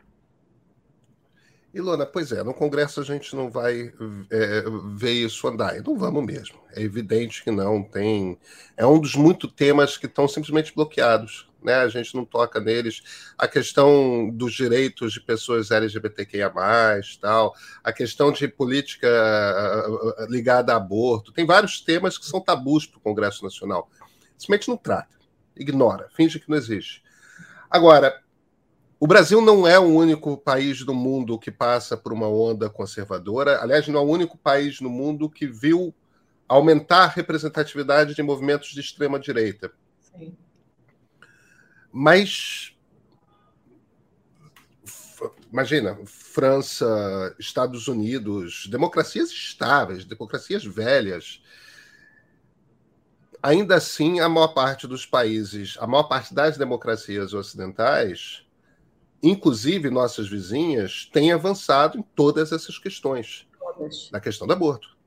[1.74, 3.94] Ilona, pois é, no Congresso a gente não vai
[4.32, 4.64] é,
[4.96, 6.58] ver isso andar, e não vamos mesmo.
[6.74, 8.40] É evidente que não, tem.
[8.78, 11.76] É um dos muitos temas que estão simplesmente bloqueados né?
[11.76, 13.34] A gente não toca neles.
[13.38, 16.54] A questão dos direitos de pessoas LGBTQIA+,
[17.20, 17.54] tal,
[17.84, 19.86] a questão de política ah,
[20.20, 23.90] ah, ligada a aborto, tem vários temas que são tabus para o Congresso Nacional.
[24.38, 25.16] Simplesmente não trata,
[25.56, 27.04] ignora, finge que não existe.
[27.70, 28.22] Agora,
[29.00, 33.62] o Brasil não é o único país do mundo que passa por uma onda conservadora.
[33.62, 35.94] Aliás, não é o único país no mundo que viu
[36.48, 39.72] aumentar a representatividade de movimentos de extrema direita.
[40.00, 40.36] Sim.
[41.98, 42.76] Mas
[45.50, 51.42] imagina, França, Estados Unidos, democracias estáveis, democracias velhas.
[53.42, 58.46] ainda assim, a maior parte dos países, a maior parte das democracias ocidentais,
[59.24, 63.48] inclusive nossas vizinhas, tem avançado em todas essas questões.
[63.58, 64.12] Todas.
[64.12, 64.98] Na questão do aborto,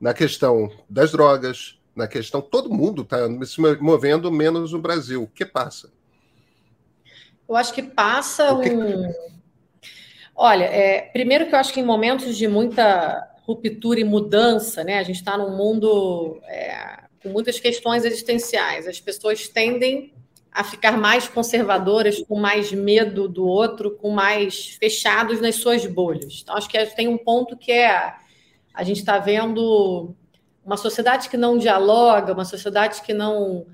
[0.00, 2.40] na questão das drogas, na questão.
[2.40, 5.24] Todo mundo está se movendo, menos o Brasil.
[5.24, 5.95] O que passa?
[7.48, 8.70] Eu acho que passa que...
[8.70, 9.12] um.
[10.34, 14.98] Olha, é, primeiro que eu acho que em momentos de muita ruptura e mudança, né?
[14.98, 18.86] A gente está num mundo é, com muitas questões existenciais.
[18.86, 20.12] As pessoas tendem
[20.52, 26.40] a ficar mais conservadoras, com mais medo do outro, com mais fechados nas suas bolhas.
[26.42, 28.14] Então, acho que tem um ponto que é
[28.72, 30.14] a gente está vendo
[30.64, 33.66] uma sociedade que não dialoga, uma sociedade que não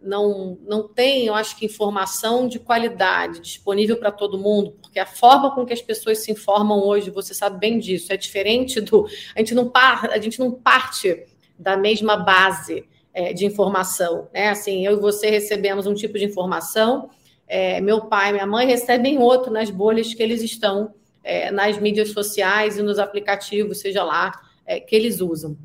[0.00, 5.06] não, não tem, eu acho que, informação de qualidade disponível para todo mundo, porque a
[5.06, 9.06] forma com que as pessoas se informam hoje, você sabe bem disso, é diferente do.
[9.34, 11.26] A gente não, par, a gente não parte
[11.58, 14.28] da mesma base é, de informação.
[14.32, 14.48] Né?
[14.48, 17.10] Assim, eu e você recebemos um tipo de informação,
[17.46, 20.94] é, meu pai e minha mãe recebem outro nas bolhas que eles estão
[21.24, 24.32] é, nas mídias sociais e nos aplicativos, seja lá,
[24.64, 25.56] é, que eles usam.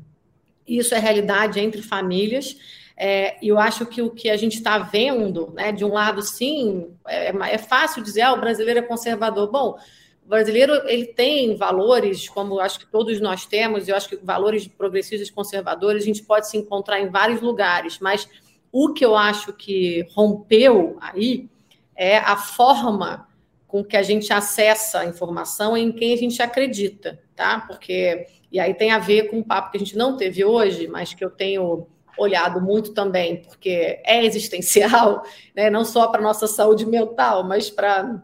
[0.66, 2.56] Isso é realidade entre famílias.
[2.96, 6.94] É, eu acho que o que a gente está vendo, né, de um lado, sim,
[7.06, 9.50] é, é fácil dizer, ah, o brasileiro é conservador.
[9.50, 9.76] Bom,
[10.24, 14.66] o brasileiro ele tem valores, como acho que todos nós temos, eu acho que valores
[14.66, 18.28] progressistas conservadores a gente pode se encontrar em vários lugares, mas
[18.72, 21.48] o que eu acho que rompeu aí
[21.94, 23.28] é a forma
[23.66, 27.60] com que a gente acessa a informação em quem a gente acredita, tá?
[27.60, 30.86] Porque e aí tem a ver com um papo que a gente não teve hoje,
[30.86, 31.88] mas que eu tenho
[32.18, 35.70] olhado muito também, porque é existencial, né?
[35.70, 38.22] não só para a nossa saúde mental, mas para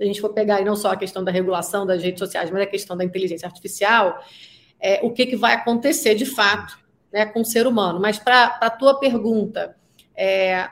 [0.00, 2.62] a gente for pegar aí não só a questão da regulação das redes sociais, mas
[2.62, 4.22] a questão da inteligência artificial,
[4.80, 6.78] é, o que, que vai acontecer de fato
[7.12, 8.00] né, com o ser humano.
[8.00, 9.76] Mas para a tua pergunta,
[10.16, 10.68] é,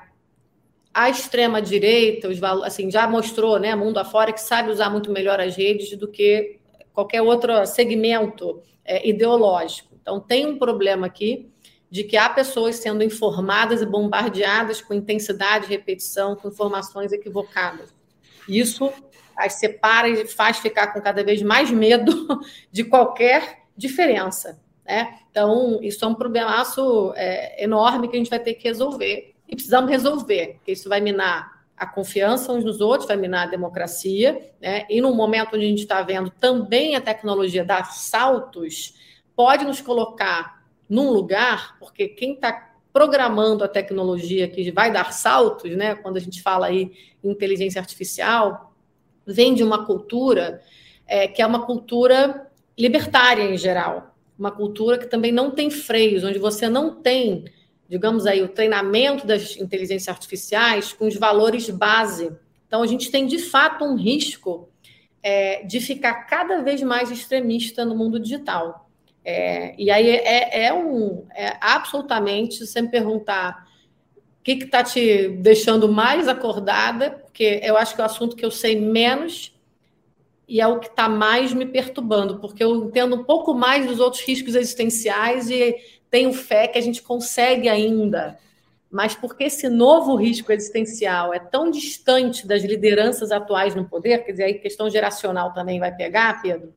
[0.93, 2.29] a extrema-direita,
[2.65, 6.59] assim, já mostrou, né, mundo afora, que sabe usar muito melhor as redes do que
[6.93, 9.95] qualquer outro segmento é, ideológico.
[10.01, 11.49] Então, tem um problema aqui
[11.91, 17.93] de que há pessoas sendo informadas e bombardeadas com intensidade e repetição, com informações equivocadas.
[18.49, 18.93] Isso
[19.37, 22.29] as separa e faz ficar com cada vez mais medo
[22.71, 24.61] de qualquer diferença.
[24.87, 25.19] Né?
[25.31, 29.35] Então, isso é um problemaço é, enorme que a gente vai ter que resolver.
[29.49, 33.51] E precisamos resolver, porque isso vai minar a confiança uns nos outros, vai minar a
[33.51, 34.85] democracia, né?
[34.91, 38.95] E no momento onde a gente está vendo também a tecnologia dar saltos,
[39.35, 40.60] pode nos colocar
[40.91, 45.95] num lugar, porque quem está programando a tecnologia que vai dar saltos, né?
[45.95, 46.93] Quando a gente fala aí
[47.25, 48.75] em inteligência artificial,
[49.25, 50.61] vem de uma cultura
[51.07, 56.25] é, que é uma cultura libertária em geral, uma cultura que também não tem freios,
[56.25, 57.45] onde você não tem
[57.91, 62.31] digamos aí, o treinamento das inteligências artificiais com os valores base.
[62.69, 64.69] Então, a gente tem, de fato, um risco
[65.21, 68.89] é, de ficar cada vez mais extremista no mundo digital.
[69.25, 73.69] É, e aí é, é um é absolutamente, se você me perguntar
[74.39, 78.45] o que está te deixando mais acordada, porque eu acho que é o assunto que
[78.45, 79.55] eu sei menos
[80.49, 84.01] e é o que está mais me perturbando, porque eu entendo um pouco mais dos
[84.01, 85.77] outros riscos existenciais e
[86.11, 88.39] tenho fé que a gente consegue ainda.
[88.91, 94.33] Mas porque esse novo risco existencial é tão distante das lideranças atuais no poder, quer
[94.33, 96.75] dizer, aí questão geracional também vai pegar, Pedro,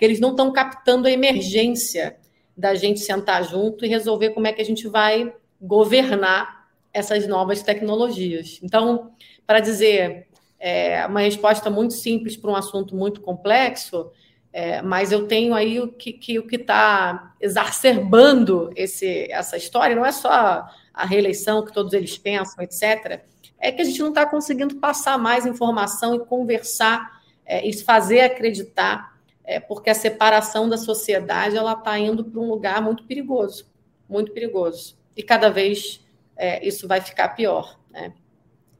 [0.00, 2.16] que eles não estão captando a emergência
[2.56, 5.30] da gente sentar junto e resolver como é que a gente vai
[5.60, 8.58] governar essas novas tecnologias.
[8.62, 9.10] Então,
[9.46, 10.26] para dizer
[10.58, 14.10] é, uma resposta muito simples para um assunto muito complexo,
[14.50, 19.94] é, mas eu tenho aí o que, que o que está exacerbando esse, essa história
[19.94, 23.20] não é só a reeleição que todos eles pensam, etc.
[23.58, 28.20] É que a gente não está conseguindo passar mais informação e conversar é, e fazer
[28.20, 33.66] acreditar, é, porque a separação da sociedade ela está indo para um lugar muito perigoso,
[34.08, 34.98] muito perigoso.
[35.16, 36.04] E cada vez
[36.36, 37.78] é, isso vai ficar pior.
[37.90, 38.12] Né?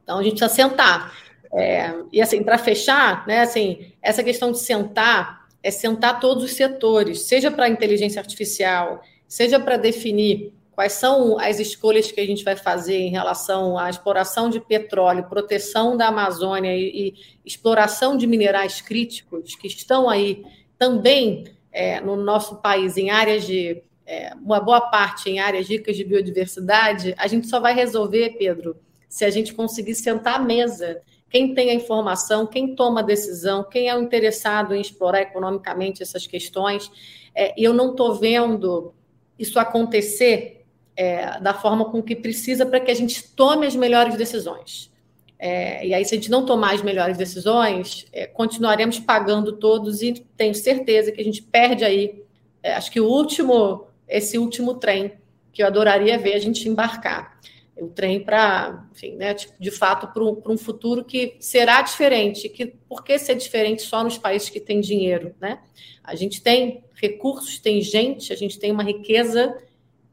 [0.03, 1.13] Então a gente precisa sentar.
[1.53, 6.53] É, e assim, para fechar, né, assim, essa questão de sentar é sentar todos os
[6.53, 12.27] setores, seja para a inteligência artificial, seja para definir quais são as escolhas que a
[12.27, 17.15] gente vai fazer em relação à exploração de petróleo, proteção da Amazônia e, e
[17.45, 20.45] exploração de minerais críticos que estão aí
[20.79, 25.97] também é, no nosso país em áreas de é, uma boa parte em áreas ricas
[25.97, 28.77] de biodiversidade, a gente só vai resolver, Pedro,
[29.09, 33.63] se a gente conseguir sentar à mesa quem tem a informação, quem toma a decisão,
[33.63, 36.91] quem é o interessado em explorar economicamente essas questões.
[37.33, 38.93] É, eu não estou vendo
[39.39, 40.60] isso acontecer
[41.01, 44.91] é, da forma com que precisa para que a gente tome as melhores decisões.
[45.39, 50.03] É, e aí, se a gente não tomar as melhores decisões, é, continuaremos pagando todos
[50.03, 52.23] e tenho certeza que a gente perde aí.
[52.63, 55.13] É, acho que o último, esse último trem
[55.55, 57.41] que eu adoraria ver a gente embarcar.
[57.79, 62.47] O trem para, enfim, né, tipo, de fato, para um, futuro que será diferente.
[62.51, 65.35] Que, por que ser diferente só nos países que têm dinheiro?
[65.41, 65.61] Né?
[66.05, 69.57] A gente tem recursos, tem gente, a gente tem uma riqueza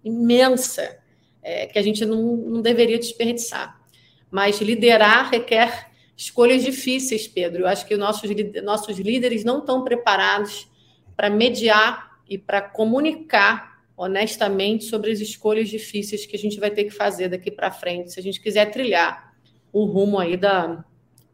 [0.07, 0.97] imensa
[1.41, 3.79] é, que a gente não, não deveria desperdiçar.
[4.29, 7.63] Mas liderar requer escolhas difíceis, Pedro.
[7.63, 8.29] Eu acho que nossos,
[8.63, 10.69] nossos líderes não estão preparados
[11.15, 16.83] para mediar e para comunicar honestamente sobre as escolhas difíceis que a gente vai ter
[16.83, 19.33] que fazer daqui para frente, se a gente quiser trilhar
[19.73, 20.85] o rumo aí da,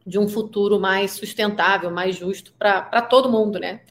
[0.05, 3.81] de um futuro mais sustentável, mais justo para todo mundo, né?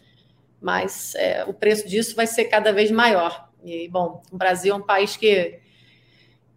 [0.61, 3.51] Mas é, o preço disso vai ser cada vez maior.
[3.65, 5.59] E, bom, o Brasil é um país que,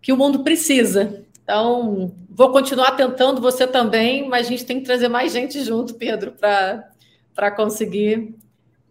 [0.01, 1.25] que o mundo precisa.
[1.43, 5.93] Então, vou continuar tentando, você também, mas a gente tem que trazer mais gente junto,
[5.93, 8.35] Pedro, para conseguir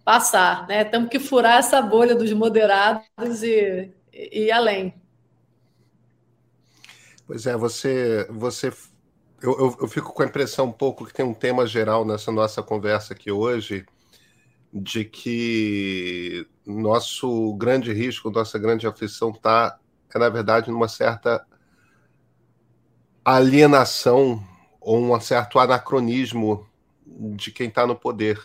[0.04, 0.66] passar.
[0.68, 0.84] Né?
[0.84, 4.94] Temos que furar essa bolha dos moderados e, e ir além.
[7.26, 8.26] Pois é, você.
[8.30, 8.72] você
[9.42, 12.30] eu, eu, eu fico com a impressão um pouco que tem um tema geral nessa
[12.30, 13.84] nossa conversa aqui hoje,
[14.74, 19.78] de que nosso grande risco, nossa grande aflição está,
[20.12, 21.46] é, na verdade, numa certa
[23.24, 24.44] alienação
[24.80, 26.66] ou um certo anacronismo
[27.06, 28.42] de quem está no poder.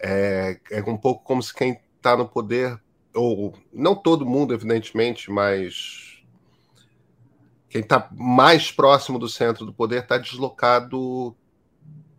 [0.00, 2.76] É, é um pouco como se quem está no poder,
[3.14, 6.20] ou não todo mundo, evidentemente, mas
[7.68, 11.36] quem está mais próximo do centro do poder está deslocado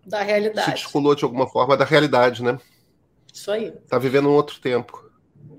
[0.05, 0.65] da realidade.
[0.65, 2.57] Se descolou de alguma forma da realidade, né?
[3.33, 3.73] Isso aí.
[3.83, 5.09] Está vivendo um outro tempo.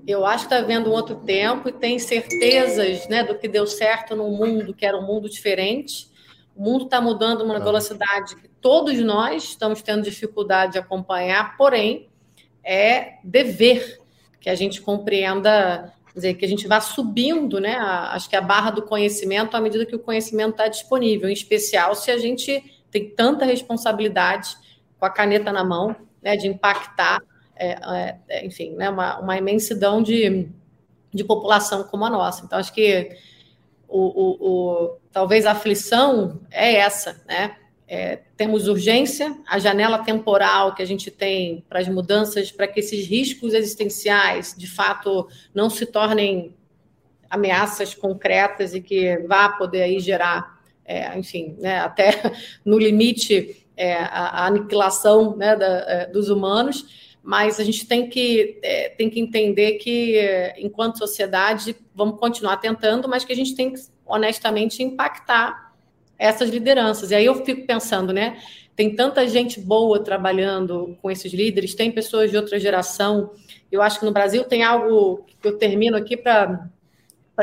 [0.07, 3.67] Eu acho que está vivendo um outro tempo e tem certezas né, do que deu
[3.67, 6.09] certo no mundo, que era um mundo diferente.
[6.55, 12.09] O mundo está mudando uma velocidade que todos nós estamos tendo dificuldade de acompanhar, porém,
[12.63, 13.99] é dever
[14.39, 17.75] que a gente compreenda, dizer, que a gente vá subindo, né?
[17.75, 21.33] A, acho que a barra do conhecimento à medida que o conhecimento está disponível, em
[21.33, 24.57] especial se a gente tem tanta responsabilidade
[24.99, 27.21] com a caneta na mão, né, de impactar
[27.61, 30.49] é, é, é, enfim, né, uma, uma imensidão de,
[31.13, 32.43] de população como a nossa.
[32.43, 33.15] Então, acho que
[33.87, 37.55] o, o, o talvez a aflição é essa, né?
[37.87, 42.79] É, temos urgência, a janela temporal que a gente tem para as mudanças, para que
[42.79, 46.55] esses riscos existenciais, de fato, não se tornem
[47.29, 52.11] ameaças concretas e que vá poder aí gerar, é, enfim, né, até
[52.63, 58.09] no limite é, a, a, aniquilação né, da, é, dos humanos mas a gente tem
[58.09, 60.19] que, é, tem que entender que,
[60.57, 65.71] enquanto sociedade, vamos continuar tentando, mas que a gente tem que, honestamente, impactar
[66.17, 67.11] essas lideranças.
[67.11, 68.39] E aí eu fico pensando, né?
[68.75, 73.31] Tem tanta gente boa trabalhando com esses líderes, tem pessoas de outra geração.
[73.71, 76.69] Eu acho que no Brasil tem algo que eu termino aqui para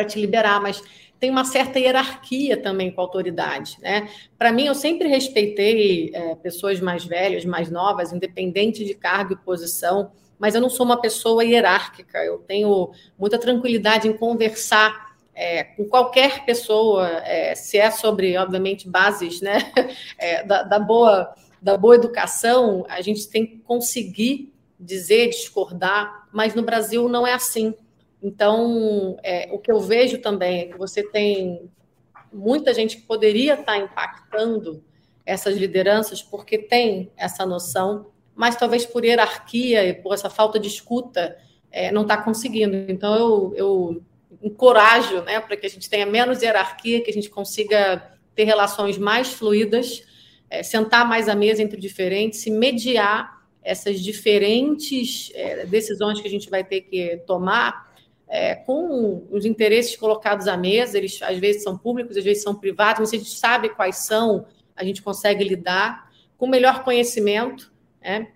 [0.06, 0.82] te liberar, mas
[1.20, 3.76] tem uma certa hierarquia também com a autoridade.
[3.80, 4.08] Né?
[4.38, 9.36] Para mim, eu sempre respeitei é, pessoas mais velhas, mais novas, independente de cargo e
[9.36, 12.18] posição, mas eu não sou uma pessoa hierárquica.
[12.24, 18.88] Eu tenho muita tranquilidade em conversar é, com qualquer pessoa, é, se é sobre, obviamente,
[18.88, 19.72] bases né?
[20.18, 26.54] É, da, da, boa, da boa educação, a gente tem que conseguir dizer, discordar, mas
[26.54, 27.74] no Brasil não é assim.
[28.22, 31.70] Então, é, o que eu vejo também é que você tem
[32.32, 34.82] muita gente que poderia estar impactando
[35.24, 40.68] essas lideranças porque tem essa noção, mas talvez por hierarquia e por essa falta de
[40.68, 41.36] escuta
[41.70, 42.76] é, não está conseguindo.
[42.88, 44.02] Então, eu, eu
[44.42, 48.96] encorajo né, para que a gente tenha menos hierarquia, que a gente consiga ter relações
[48.98, 50.02] mais fluídas,
[50.48, 56.30] é, sentar mais à mesa entre diferentes, se mediar essas diferentes é, decisões que a
[56.30, 57.87] gente vai ter que tomar
[58.28, 62.54] é, com os interesses colocados à mesa, eles às vezes são públicos, às vezes são
[62.54, 67.72] privados, mas se a gente sabe quais são, a gente consegue lidar com melhor conhecimento,
[68.00, 68.28] né?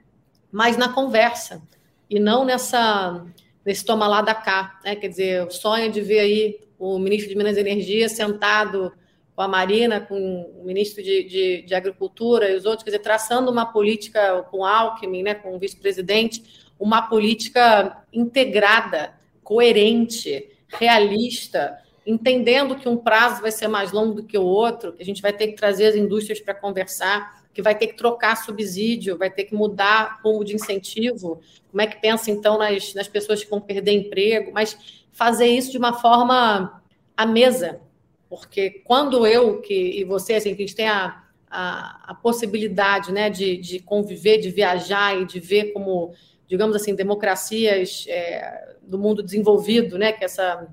[0.51, 1.63] mas na conversa,
[2.09, 3.25] e não nessa
[3.65, 4.79] nesse toma lá da cá.
[4.85, 4.97] Né?
[4.97, 8.93] Quer dizer, o sonho de ver aí o ministro de Minas e Energia sentado
[9.35, 10.17] com a Marina, com
[10.61, 14.65] o ministro de, de, de Agricultura e os outros, quer dizer, traçando uma política com
[14.65, 16.43] Alckmin, né, com o vice-presidente,
[16.79, 19.15] uma política integrada
[19.53, 21.77] coerente, realista,
[22.07, 25.21] entendendo que um prazo vai ser mais longo do que o outro, que a gente
[25.21, 29.31] vai ter que trazer as indústrias para conversar, que vai ter que trocar subsídio, vai
[29.31, 31.43] ter que mudar rumo de incentivo.
[31.71, 34.51] Como é que pensa, então, nas, nas pessoas que vão perder emprego?
[34.55, 36.83] Mas fazer isso de uma forma
[37.15, 37.79] à mesa.
[38.27, 43.13] Porque quando eu que, e você, assim, que a gente tem a, a, a possibilidade
[43.13, 46.15] né, de, de conviver, de viajar e de ver como,
[46.49, 50.69] digamos assim, democracias é, do mundo desenvolvido, né, que essa,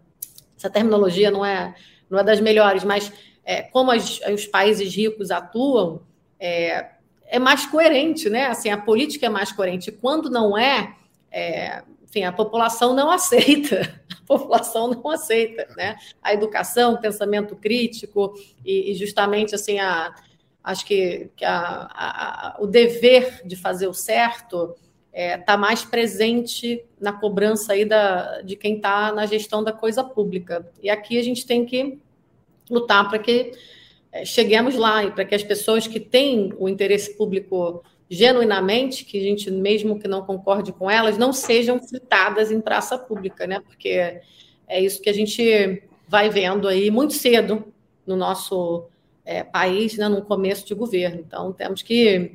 [0.57, 1.75] essa terminologia não é,
[2.09, 3.11] não é das melhores, mas
[3.43, 6.01] é, como as, os países ricos atuam,
[6.39, 6.91] é,
[7.25, 8.47] é mais coerente, né?
[8.47, 9.91] Assim, a política é mais coerente.
[9.91, 10.95] Quando não é,
[11.31, 15.95] é enfim, a população não aceita, a população não aceita, né?
[16.21, 18.33] A educação, o pensamento crítico
[18.65, 20.13] e, e justamente assim a,
[20.63, 24.75] acho que, que a, a, o dever de fazer o certo
[25.11, 29.71] está é, tá mais presente na cobrança aí da, de quem está na gestão da
[29.71, 30.69] coisa pública.
[30.81, 31.97] E aqui a gente tem que
[32.69, 33.51] lutar para que
[34.11, 39.19] é, cheguemos lá e para que as pessoas que têm o interesse público genuinamente, que
[39.19, 43.59] a gente, mesmo que não concorde com elas, não sejam fritadas em praça pública, né?
[43.59, 44.21] Porque
[44.67, 47.71] é isso que a gente vai vendo aí muito cedo
[48.05, 48.87] no nosso
[49.23, 51.23] é, país, né, no começo de governo.
[51.25, 52.31] Então, temos que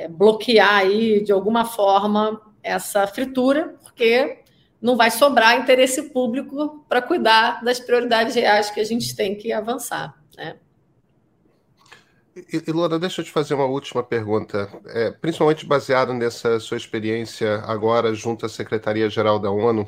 [0.00, 4.38] é, bloquear aí, de alguma forma, essa fritura, porque
[4.80, 9.52] não vai sobrar interesse público para cuidar das prioridades reais que a gente tem que
[9.52, 10.18] avançar.
[10.38, 10.56] Né?
[12.34, 17.56] E, Luana, deixa eu te fazer uma última pergunta, é, principalmente baseado nessa sua experiência
[17.66, 19.86] agora junto à Secretaria-Geral da ONU.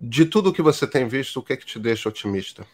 [0.00, 2.66] De tudo que você tem visto, o que é que te deixa otimista?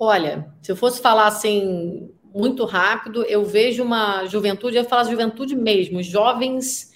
[0.00, 5.56] Olha, se eu fosse falar assim muito rápido, eu vejo uma juventude, eu falar juventude
[5.56, 6.94] mesmo, jovens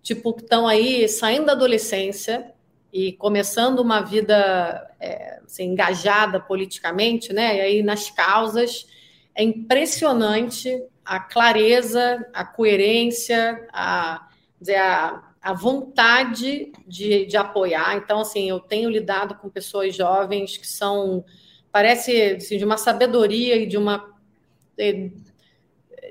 [0.00, 2.52] tipo que estão aí saindo da adolescência
[2.92, 7.56] e começando uma vida é, assim, engajada politicamente, né?
[7.56, 8.86] E aí nas causas
[9.34, 14.28] é impressionante a clareza, a coerência, a,
[14.60, 17.96] dizer, a, a vontade de, de apoiar.
[17.96, 21.24] Então, assim, eu tenho lidado com pessoas jovens que são
[21.72, 24.13] parece assim, de uma sabedoria e de uma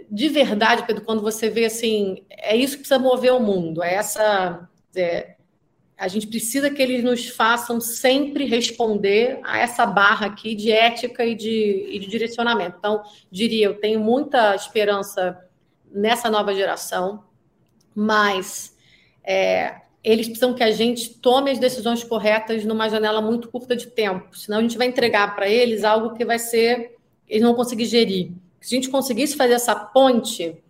[0.09, 3.95] de verdade, Pedro, quando você vê assim, é isso que precisa mover o mundo, é
[3.95, 5.36] essa é,
[5.97, 11.26] a gente precisa que eles nos façam sempre responder a essa barra aqui de ética
[11.26, 12.78] e de, e de direcionamento.
[12.78, 15.39] Então, diria, eu tenho muita esperança
[15.91, 17.24] nessa nova geração,
[17.95, 18.76] mas
[19.24, 23.88] é, eles precisam que a gente tome as decisões corretas numa janela muito curta de
[23.88, 26.93] tempo, senão a gente vai entregar para eles algo que vai ser
[27.28, 28.32] eles não vão conseguir gerir.
[28.64, 30.64] Se a gente conseguisse fazer essa ponte,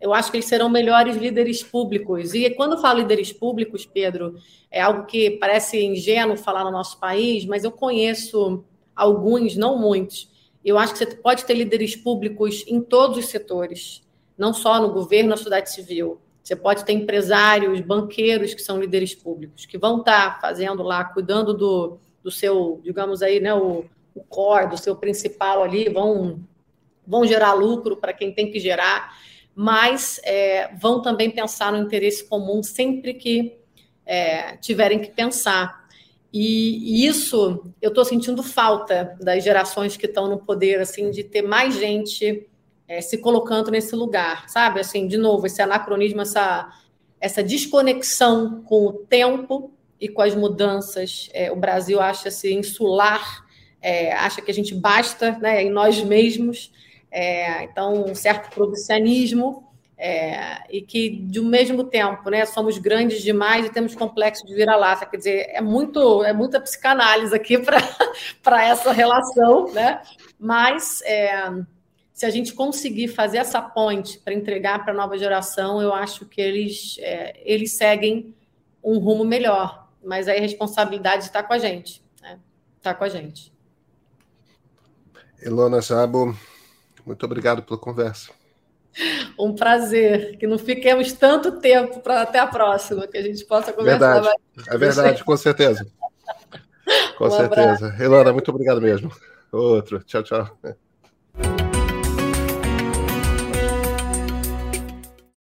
[0.00, 2.32] eu acho que eles serão melhores líderes públicos.
[2.32, 4.36] E quando eu falo líderes públicos, Pedro,
[4.70, 8.64] é algo que parece ingênuo falar no nosso país, mas eu conheço
[8.96, 10.30] alguns, não muitos.
[10.64, 14.02] Eu acho que você pode ter líderes públicos em todos os setores,
[14.38, 16.18] não só no governo, na sociedade civil.
[16.42, 21.52] Você pode ter empresários, banqueiros que são líderes públicos, que vão estar fazendo lá, cuidando
[21.52, 23.84] do, do seu, digamos aí, né, o,
[24.14, 26.40] o core, do seu principal ali, vão,
[27.06, 29.16] vão gerar lucro para quem tem que gerar,
[29.54, 33.56] mas é, vão também pensar no interesse comum sempre que
[34.04, 35.84] é, tiverem que pensar.
[36.32, 41.42] E, isso eu estou sentindo falta das gerações que estão no poder, assim, de ter
[41.42, 42.48] mais gente
[42.88, 44.80] é, se colocando nesse lugar, sabe?
[44.80, 46.68] Assim, de novo, esse anacronismo, essa,
[47.20, 51.30] essa desconexão com o tempo e com as mudanças.
[51.32, 53.46] É, o Brasil acha-se insular,
[53.80, 56.72] é, acha que a gente basta né, em nós mesmos,
[57.16, 63.22] é, então, um certo provincianismo, é, e que, de um mesmo tempo, né, somos grandes
[63.22, 65.06] demais e temos complexo de vira-lata.
[65.06, 67.56] Quer dizer, é, muito, é muita psicanálise aqui
[68.42, 70.02] para essa relação, né?
[70.36, 71.52] mas é,
[72.12, 76.26] se a gente conseguir fazer essa ponte para entregar para a nova geração, eu acho
[76.26, 78.34] que eles, é, eles seguem
[78.82, 79.88] um rumo melhor.
[80.04, 82.02] Mas aí a responsabilidade está com a gente.
[82.16, 82.38] Está né?
[82.82, 83.54] Tá com a gente.
[85.40, 86.36] Ilona Jabo,
[87.04, 88.30] muito obrigado pela conversa.
[89.38, 90.36] Um prazer.
[90.38, 94.36] Que não fiquemos tanto tempo para até a próxima, que a gente possa conversar verdade.
[94.56, 94.68] mais.
[94.68, 95.86] É verdade, com certeza.
[97.16, 97.86] Com um certeza.
[97.88, 98.32] Abraço.
[98.34, 99.10] Muito obrigado mesmo.
[99.50, 100.02] Outro.
[100.04, 100.58] Tchau, tchau.